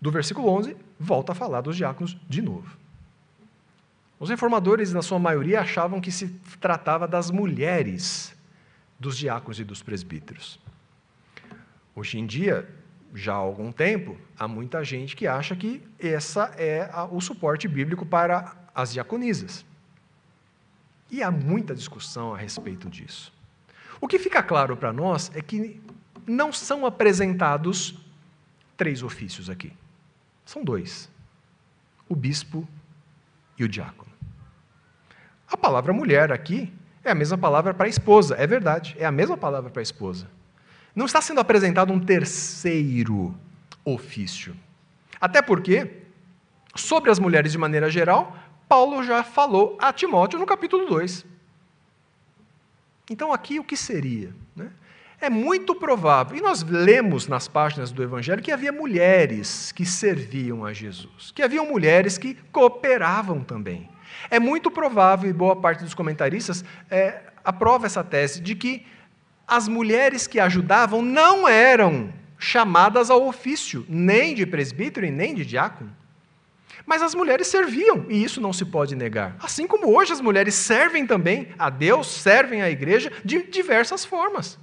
do 0.00 0.10
versículo 0.10 0.48
11, 0.48 0.76
volta 0.98 1.32
a 1.32 1.34
falar 1.34 1.60
dos 1.60 1.76
diáconos 1.76 2.16
de 2.28 2.42
novo. 2.42 2.76
Os 4.18 4.30
reformadores, 4.30 4.92
na 4.92 5.02
sua 5.02 5.18
maioria, 5.18 5.60
achavam 5.60 6.00
que 6.00 6.10
se 6.10 6.28
tratava 6.60 7.06
das 7.06 7.30
mulheres 7.30 8.36
dos 8.98 9.16
diáconos 9.16 9.60
e 9.60 9.64
dos 9.64 9.82
presbíteros. 9.82 10.58
Hoje 11.94 12.18
em 12.18 12.26
dia, 12.26 12.68
já 13.14 13.32
há 13.32 13.36
algum 13.36 13.70
tempo, 13.70 14.18
há 14.36 14.48
muita 14.48 14.84
gente 14.84 15.14
que 15.14 15.26
acha 15.26 15.54
que 15.54 15.82
essa 15.98 16.52
é 16.56 16.90
o 17.10 17.20
suporte 17.20 17.68
bíblico 17.68 18.04
para 18.04 18.56
as 18.74 18.92
diaconisas. 18.92 19.64
E 21.10 21.22
há 21.22 21.30
muita 21.30 21.74
discussão 21.74 22.34
a 22.34 22.36
respeito 22.36 22.90
disso. 22.90 23.32
O 24.00 24.06
que 24.06 24.18
fica 24.18 24.42
claro 24.42 24.76
para 24.76 24.92
nós 24.92 25.30
é 25.34 25.40
que 25.40 25.80
não 26.26 26.52
são 26.52 26.84
apresentados 26.84 27.98
três 28.76 29.02
ofícios 29.02 29.48
aqui. 29.48 29.72
São 30.48 30.64
dois: 30.64 31.10
o 32.08 32.16
bispo 32.16 32.66
e 33.58 33.64
o 33.64 33.68
diácono. 33.68 34.10
A 35.46 35.58
palavra 35.58 35.92
mulher 35.92 36.32
aqui 36.32 36.72
é 37.04 37.10
a 37.10 37.14
mesma 37.14 37.36
palavra 37.36 37.74
para 37.74 37.84
a 37.84 37.88
esposa, 37.88 38.34
é 38.34 38.46
verdade, 38.46 38.96
é 38.98 39.04
a 39.04 39.12
mesma 39.12 39.36
palavra 39.36 39.68
para 39.68 39.82
a 39.82 39.82
esposa. 39.82 40.26
Não 40.96 41.04
está 41.04 41.20
sendo 41.20 41.38
apresentado 41.38 41.92
um 41.92 42.00
terceiro 42.00 43.38
ofício. 43.84 44.56
Até 45.20 45.42
porque, 45.42 46.04
sobre 46.74 47.10
as 47.10 47.18
mulheres 47.18 47.52
de 47.52 47.58
maneira 47.58 47.90
geral, 47.90 48.34
Paulo 48.66 49.04
já 49.04 49.22
falou 49.22 49.76
a 49.78 49.92
Timóteo 49.92 50.38
no 50.38 50.46
capítulo 50.46 50.86
2. 50.86 51.26
Então, 53.10 53.34
aqui 53.34 53.60
o 53.60 53.64
que 53.64 53.76
seria? 53.76 54.34
Né? 54.56 54.70
É 55.20 55.28
muito 55.28 55.74
provável, 55.74 56.36
e 56.36 56.40
nós 56.40 56.62
lemos 56.62 57.26
nas 57.26 57.48
páginas 57.48 57.90
do 57.90 58.02
Evangelho 58.02 58.42
que 58.42 58.52
havia 58.52 58.70
mulheres 58.70 59.72
que 59.72 59.84
serviam 59.84 60.64
a 60.64 60.72
Jesus, 60.72 61.32
que 61.34 61.42
haviam 61.42 61.66
mulheres 61.66 62.16
que 62.16 62.34
cooperavam 62.52 63.42
também. 63.42 63.88
É 64.30 64.38
muito 64.38 64.70
provável, 64.70 65.28
e 65.28 65.32
boa 65.32 65.56
parte 65.56 65.82
dos 65.82 65.94
comentaristas 65.94 66.64
é, 66.90 67.22
aprova 67.44 67.86
essa 67.86 68.04
tese, 68.04 68.40
de 68.40 68.54
que 68.54 68.86
as 69.46 69.66
mulheres 69.66 70.26
que 70.26 70.38
ajudavam 70.38 71.02
não 71.02 71.48
eram 71.48 72.12
chamadas 72.38 73.10
ao 73.10 73.26
ofício, 73.26 73.84
nem 73.88 74.34
de 74.34 74.46
presbítero 74.46 75.04
e 75.04 75.10
nem 75.10 75.34
de 75.34 75.44
diácono. 75.44 75.96
Mas 76.86 77.02
as 77.02 77.14
mulheres 77.14 77.48
serviam, 77.48 78.06
e 78.08 78.22
isso 78.22 78.40
não 78.40 78.52
se 78.52 78.64
pode 78.64 78.94
negar. 78.94 79.36
Assim 79.40 79.66
como 79.66 79.94
hoje 79.94 80.12
as 80.12 80.20
mulheres 80.20 80.54
servem 80.54 81.06
também 81.06 81.48
a 81.58 81.68
Deus, 81.68 82.06
servem 82.06 82.62
à 82.62 82.70
igreja 82.70 83.12
de 83.24 83.42
diversas 83.42 84.04
formas. 84.04 84.58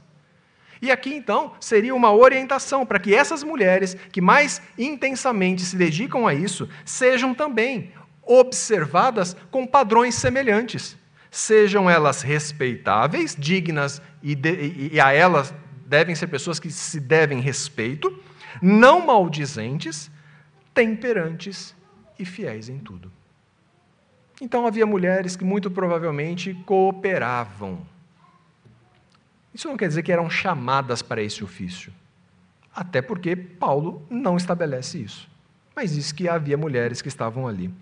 E 0.86 0.92
aqui 0.92 1.16
então 1.16 1.54
seria 1.60 1.96
uma 1.96 2.14
orientação 2.14 2.86
para 2.86 3.00
que 3.00 3.16
essas 3.16 3.42
mulheres 3.42 3.98
que 4.12 4.22
mais 4.22 4.62
intensamente 4.78 5.64
se 5.64 5.76
dedicam 5.76 6.28
a 6.28 6.34
isso 6.36 6.70
sejam 6.86 7.34
também 7.34 7.92
observadas 8.22 9.36
com 9.50 9.66
padrões 9.66 10.14
semelhantes. 10.14 10.96
Sejam 11.32 11.90
elas 11.90 12.22
respeitáveis, 12.22 13.36
dignas 13.36 14.00
e, 14.22 14.36
de, 14.36 14.92
e 14.94 15.00
a 15.00 15.12
elas 15.12 15.52
devem 15.88 16.14
ser 16.14 16.28
pessoas 16.28 16.60
que 16.60 16.70
se 16.70 17.00
devem 17.00 17.40
respeito, 17.40 18.22
não 18.62 19.04
maldizentes, 19.04 20.12
temperantes 20.72 21.76
e 22.20 22.24
fiéis 22.24 22.70
em 22.70 22.78
tudo. 22.78 23.12
Então 24.40 24.68
havia 24.68 24.86
mulheres 24.86 25.36
que 25.36 25.44
muito 25.44 25.72
provavelmente 25.72 26.54
cooperavam 26.64 27.95
isso 29.56 29.70
não 29.70 29.78
quer 29.78 29.88
dizer 29.88 30.04
que 30.04 30.12
eram 30.12 30.30
chamadas 30.30 31.02
para 31.02 31.24
esse 31.24 31.42
ofício. 31.42 31.92
Até 32.76 33.02
porque 33.02 33.38
Paulo 33.38 34.06
não 34.10 34.36
estabelece 34.36 35.02
isso. 35.02 35.30
Mas 35.74 35.94
diz 35.94 36.12
que 36.12 36.28
havia 36.28 36.58
mulheres 36.58 37.02
que 37.02 37.08
estavam 37.08 37.48
ali. 37.48 37.74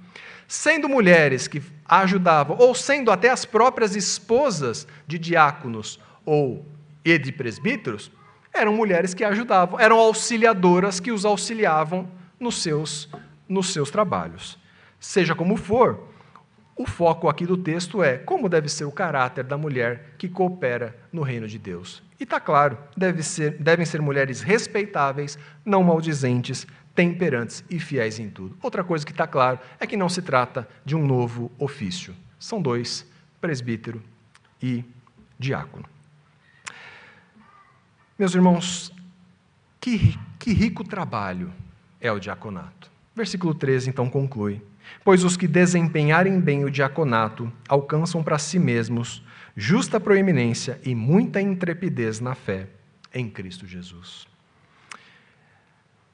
Sendo 0.48 0.88
mulheres 0.88 1.48
que 1.48 1.64
ajudavam, 1.86 2.58
ou 2.60 2.76
sendo 2.76 3.10
até 3.10 3.30
as 3.30 3.44
próprias 3.44 3.96
esposas 3.96 4.88
de 5.08 5.18
diáconos 5.18 6.00
ou 6.24 6.64
e 7.04 7.18
de 7.18 7.32
presbíteros, 7.32 8.12
eram 8.54 8.74
mulheres 8.74 9.16
que 9.16 9.24
ajudavam, 9.24 9.80
eram 9.80 9.98
auxiliadoras 9.98 11.00
que 11.00 11.12
os 11.12 11.26
auxiliavam 11.26 12.08
nos 12.40 12.62
seus, 12.62 13.10
nos 13.50 13.74
seus 13.74 13.90
trabalhos. 13.90 14.60
Seja 15.00 15.34
como 15.34 15.58
for, 15.58 16.08
o 16.76 16.88
foco 16.88 17.30
aqui 17.30 17.46
do 17.46 17.56
texto 17.56 18.02
é 18.02 18.18
como 18.18 18.50
deve 18.50 18.68
ser 18.68 18.86
o 18.86 18.92
caráter 18.92 19.44
da 19.44 19.58
mulher 19.58 20.16
que 20.18 20.28
coopera 20.28 20.98
no 21.12 21.22
reino 21.22 21.48
de 21.48 21.60
Deus. 21.60 22.02
E 22.20 22.24
está 22.24 22.40
claro, 22.40 22.78
deve 22.98 23.22
ser, 23.22 23.58
devem 23.60 23.86
ser 23.86 24.02
mulheres 24.02 24.42
respeitáveis, 24.42 25.38
não 25.64 25.84
maldizentes, 25.84 26.66
temperantes 26.96 27.64
e 27.70 27.80
fiéis 27.80 28.20
em 28.20 28.30
tudo. 28.30 28.58
Outra 28.62 28.84
coisa 28.84 29.06
que 29.06 29.12
está 29.12 29.28
claro 29.28 29.60
é 29.80 29.86
que 29.86 29.98
não 29.98 30.10
se 30.10 30.22
trata 30.22 30.68
de 30.84 30.96
um 30.96 31.06
novo 31.06 31.52
ofício. 31.60 32.16
São 32.40 32.62
dois, 32.62 33.06
presbítero 33.40 34.02
e 34.62 34.84
diácono. 35.38 35.86
Meus 38.18 38.34
irmãos, 38.34 38.92
que, 39.80 40.18
que 40.40 40.54
rico 40.54 40.84
trabalho 40.84 41.54
é 42.00 42.12
o 42.12 42.20
diaconato. 42.20 42.92
Versículo 43.16 43.54
13 43.54 43.90
então 43.90 44.10
conclui. 44.10 44.62
Pois 45.04 45.24
os 45.24 45.36
que 45.36 45.48
desempenharem 45.48 46.40
bem 46.40 46.64
o 46.64 46.72
diaconato 46.72 47.52
alcançam 47.68 48.24
para 48.24 48.38
si 48.38 48.58
mesmos 48.60 49.24
justa 49.56 50.00
proeminência 50.00 50.80
e 50.84 50.96
muita 50.96 51.42
intrepidez 51.42 52.20
na 52.20 52.36
fé 52.36 52.68
em 53.14 53.30
Cristo 53.30 53.68
Jesus. 53.68 54.28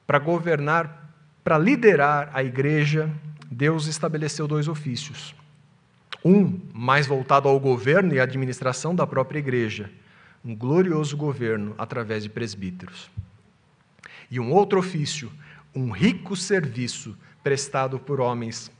Para 0.06 0.18
governar, 0.18 1.14
para 1.42 1.56
liderar 1.56 2.30
a 2.34 2.42
igreja, 2.42 3.10
Deus 3.50 3.86
estabeleceu 3.86 4.46
dois 4.46 4.68
ofícios. 4.68 5.34
Um 6.24 6.60
mais 6.74 7.06
voltado 7.06 7.48
ao 7.48 7.58
governo 7.58 8.12
e 8.12 8.20
administração 8.20 8.94
da 8.94 9.06
própria 9.06 9.38
igreja, 9.38 9.90
um 10.44 10.54
glorioso 10.54 11.16
governo 11.16 11.74
através 11.78 12.22
de 12.22 12.28
presbíteros. 12.28 13.10
E 14.30 14.38
um 14.38 14.52
outro 14.52 14.78
ofício, 14.78 15.32
um 15.74 15.90
rico 15.90 16.36
serviço 16.36 17.16
prestado 17.42 17.98
por 17.98 18.20
homens 18.20 18.70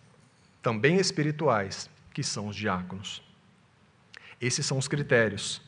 também 0.63 0.97
espirituais, 0.97 1.89
que 2.13 2.23
são 2.23 2.49
os 2.49 2.57
diáconos. 2.57 3.23
Esses 4.41 4.65
são 4.67 4.79
os 4.79 4.89
critérios 4.89 5.63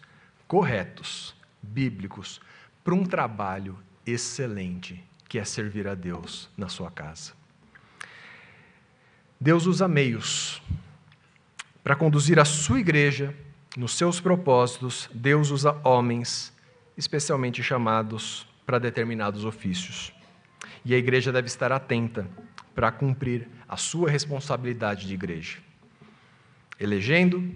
corretos, 0.47 1.35
bíblicos, 1.63 2.41
para 2.85 2.95
um 2.95 3.05
trabalho 3.05 3.79
excelente, 4.05 5.03
que 5.29 5.39
é 5.39 5.45
servir 5.45 5.89
a 5.89 5.95
Deus 5.95 6.51
na 6.57 6.69
sua 6.69 6.91
casa. 6.91 7.33
Deus 9.41 9.67
usa 9.67 9.89
meios 9.89 10.63
para 11.83 11.97
conduzir 11.97 12.39
a 12.39 12.45
sua 12.45 12.81
igreja 12.81 13.35
nos 13.77 13.97
seus 13.97 14.21
propósitos. 14.21 15.09
Deus 15.13 15.51
usa 15.51 15.73
homens, 15.83 16.53
especialmente 16.97 17.63
chamados 17.63 18.47
para 18.67 18.79
determinados 18.79 19.45
ofícios. 19.45 20.13
E 20.85 20.95
a 20.95 20.99
igreja 20.99 21.33
deve 21.33 21.47
estar 21.47 21.73
atenta 21.73 22.29
para 22.75 22.91
cumprir 22.91 23.49
a 23.69 23.77
sua 23.77 24.11
responsabilidade 24.11 25.07
de 25.07 25.15
igreja, 25.15 25.59
elegendo, 26.79 27.55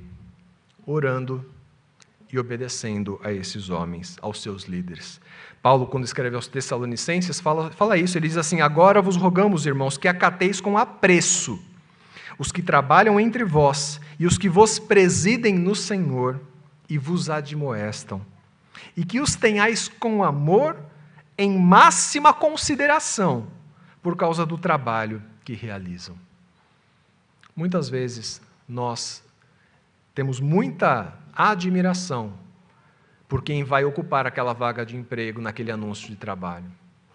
orando 0.86 1.44
e 2.32 2.38
obedecendo 2.38 3.20
a 3.22 3.32
esses 3.32 3.70
homens, 3.70 4.16
aos 4.20 4.42
seus 4.42 4.64
líderes. 4.64 5.20
Paulo, 5.62 5.86
quando 5.86 6.04
escreve 6.04 6.36
aos 6.36 6.46
Tessalonicenses, 6.46 7.40
fala, 7.40 7.70
fala 7.70 7.96
isso. 7.96 8.16
Ele 8.18 8.28
diz 8.28 8.36
assim: 8.36 8.60
Agora 8.60 9.02
vos 9.02 9.16
rogamos, 9.16 9.66
irmãos, 9.66 9.98
que 9.98 10.08
acateis 10.08 10.60
com 10.60 10.78
apreço 10.78 11.58
os 12.38 12.52
que 12.52 12.62
trabalham 12.62 13.18
entre 13.18 13.44
vós 13.44 14.00
e 14.18 14.26
os 14.26 14.36
que 14.36 14.48
vos 14.48 14.78
presidem 14.78 15.54
no 15.54 15.74
Senhor 15.74 16.40
e 16.88 16.98
vos 16.98 17.30
admoestam, 17.30 18.20
e 18.96 19.04
que 19.04 19.20
os 19.20 19.34
tenhais 19.34 19.88
com 19.88 20.22
amor 20.22 20.76
em 21.36 21.58
máxima 21.58 22.32
consideração 22.32 23.48
por 24.06 24.16
causa 24.16 24.46
do 24.46 24.56
trabalho 24.56 25.20
que 25.44 25.52
realizam. 25.52 26.16
Muitas 27.56 27.88
vezes 27.88 28.40
nós 28.68 29.20
temos 30.14 30.38
muita 30.38 31.18
admiração 31.34 32.32
por 33.26 33.42
quem 33.42 33.64
vai 33.64 33.84
ocupar 33.84 34.24
aquela 34.24 34.52
vaga 34.52 34.86
de 34.86 34.96
emprego 34.96 35.40
naquele 35.40 35.72
anúncio 35.72 36.06
de 36.06 36.14
trabalho. 36.14 36.70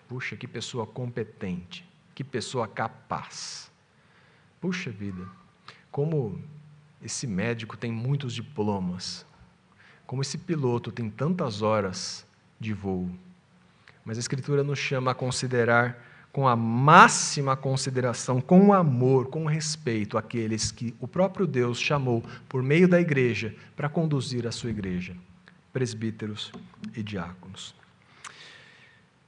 Puxa, 0.05 0.35
que 0.35 0.45
pessoa 0.45 0.85
competente, 0.85 1.89
que 2.13 2.25
pessoa 2.25 2.67
capaz. 2.67 3.71
Puxa 4.59 4.91
vida, 4.91 5.25
como 5.89 6.43
esse 7.01 7.25
médico 7.25 7.77
tem 7.77 7.89
muitos 7.89 8.33
diplomas, 8.33 9.25
como 10.05 10.21
esse 10.21 10.37
piloto 10.37 10.91
tem 10.91 11.09
tantas 11.09 11.61
horas 11.61 12.27
de 12.59 12.73
voo. 12.73 13.09
Mas 14.03 14.17
a 14.17 14.19
Escritura 14.19 14.61
nos 14.61 14.77
chama 14.77 15.11
a 15.11 15.15
considerar 15.15 16.11
com 16.32 16.47
a 16.47 16.55
máxima 16.55 17.57
consideração, 17.57 18.39
com 18.39 18.71
amor, 18.71 19.27
com 19.27 19.45
respeito 19.45 20.17
àqueles 20.17 20.71
que 20.71 20.95
o 20.99 21.07
próprio 21.07 21.45
Deus 21.45 21.79
chamou 21.79 22.23
por 22.47 22.63
meio 22.63 22.88
da 22.88 23.01
igreja 23.01 23.53
para 23.75 23.89
conduzir 23.89 24.47
a 24.47 24.51
sua 24.51 24.69
igreja, 24.69 25.15
presbíteros 25.73 26.51
e 26.95 27.03
diáconos. 27.03 27.75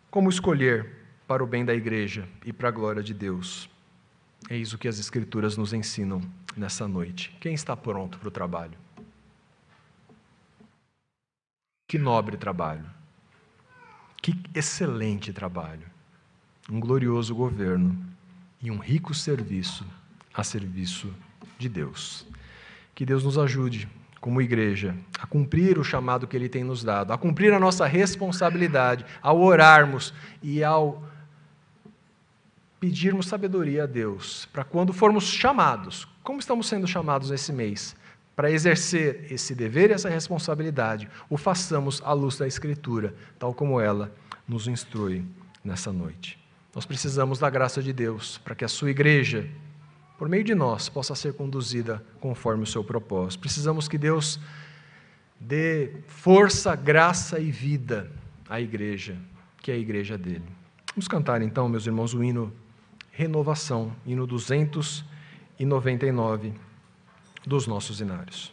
Como 0.10 0.30
escolher 0.30 1.04
para 1.28 1.44
o 1.44 1.48
bem 1.48 1.66
da 1.66 1.74
igreja 1.74 2.28
e 2.46 2.54
para 2.54 2.70
a 2.70 2.72
glória 2.72 3.04
de 3.04 3.14
Deus? 3.14 3.70
Eis 4.50 4.72
o 4.74 4.78
que 4.78 4.88
as 4.88 5.00
Escrituras 5.00 5.58
nos 5.58 5.74
ensinam 5.74 6.22
nessa 6.56 6.88
noite. 6.88 7.36
Quem 7.40 7.54
está 7.54 7.76
pronto 7.76 8.18
para 8.18 8.28
o 8.28 8.32
trabalho? 8.32 8.78
Que 11.88 11.98
nobre 11.98 12.38
trabalho. 12.38 12.86
Que 14.22 14.34
excelente 14.54 15.34
trabalho 15.34 15.93
um 16.74 16.80
glorioso 16.80 17.36
governo 17.36 17.96
e 18.60 18.72
um 18.72 18.80
rico 18.80 19.14
serviço 19.14 19.86
a 20.34 20.44
serviço 20.44 21.14
de 21.56 21.70
Deus. 21.70 22.26
Que 22.96 23.06
Deus 23.06 23.24
nos 23.24 23.38
ajude, 23.38 23.88
como 24.20 24.42
igreja, 24.42 24.96
a 25.20 25.28
cumprir 25.28 25.78
o 25.78 25.84
chamado 25.84 26.26
que 26.26 26.36
Ele 26.36 26.50
tem 26.50 26.64
nos 26.64 26.84
dado, 26.84 27.14
a 27.14 27.18
cumprir 27.18 27.54
a 27.54 27.60
nossa 27.60 27.86
responsabilidade, 27.86 29.06
ao 29.22 29.40
orarmos 29.40 30.16
e 30.42 30.64
ao 30.64 31.04
pedirmos 32.80 33.28
sabedoria 33.28 33.84
a 33.84 33.86
Deus, 33.86 34.48
para 34.52 34.64
quando 34.64 34.92
formos 34.92 35.26
chamados, 35.26 36.08
como 36.24 36.40
estamos 36.40 36.68
sendo 36.68 36.88
chamados 36.88 37.30
esse 37.30 37.54
mês, 37.54 37.96
para 38.36 38.50
exercer 38.50 39.32
esse 39.32 39.54
dever 39.54 39.92
e 39.92 39.94
essa 39.94 40.10
responsabilidade, 40.10 41.08
o 41.30 41.38
façamos 41.38 42.02
à 42.04 42.14
luz 42.14 42.36
da 42.36 42.48
Escritura, 42.48 43.14
tal 43.38 43.54
como 43.54 43.80
ela 43.80 44.12
nos 44.48 44.68
instrui 44.68 45.24
nessa 45.64 45.94
noite. 45.94 46.43
Nós 46.74 46.86
precisamos 46.86 47.40
da 47.40 47.50
graça 47.50 47.84
de 47.84 47.92
Deus 47.94 48.40
para 48.40 48.56
que 48.56 48.66
a 48.66 48.68
sua 48.68 48.90
igreja, 48.90 49.48
por 50.18 50.28
meio 50.28 50.44
de 50.44 50.56
nós, 50.56 50.90
possa 50.90 51.14
ser 51.14 51.34
conduzida 51.34 52.04
conforme 52.20 52.64
o 52.64 52.68
seu 52.68 52.84
propósito. 52.84 53.42
Precisamos 53.42 53.88
que 53.88 53.98
Deus 53.98 54.40
dê 55.40 55.94
força, 56.08 56.76
graça 56.76 57.40
e 57.40 57.52
vida 57.52 58.12
à 58.50 58.60
igreja, 58.60 59.16
que 59.62 59.72
é 59.72 59.76
a 59.76 59.78
igreja 59.78 60.18
dele. 60.18 60.44
Vamos 60.96 61.08
cantar 61.08 61.42
então, 61.42 61.70
meus 61.70 61.86
irmãos, 61.86 62.14
o 62.14 62.24
hino 62.24 62.52
Renovação, 63.12 63.96
hino 64.08 64.26
299 64.26 66.54
dos 67.46 67.68
nossos 67.68 68.02
inários. 68.02 68.42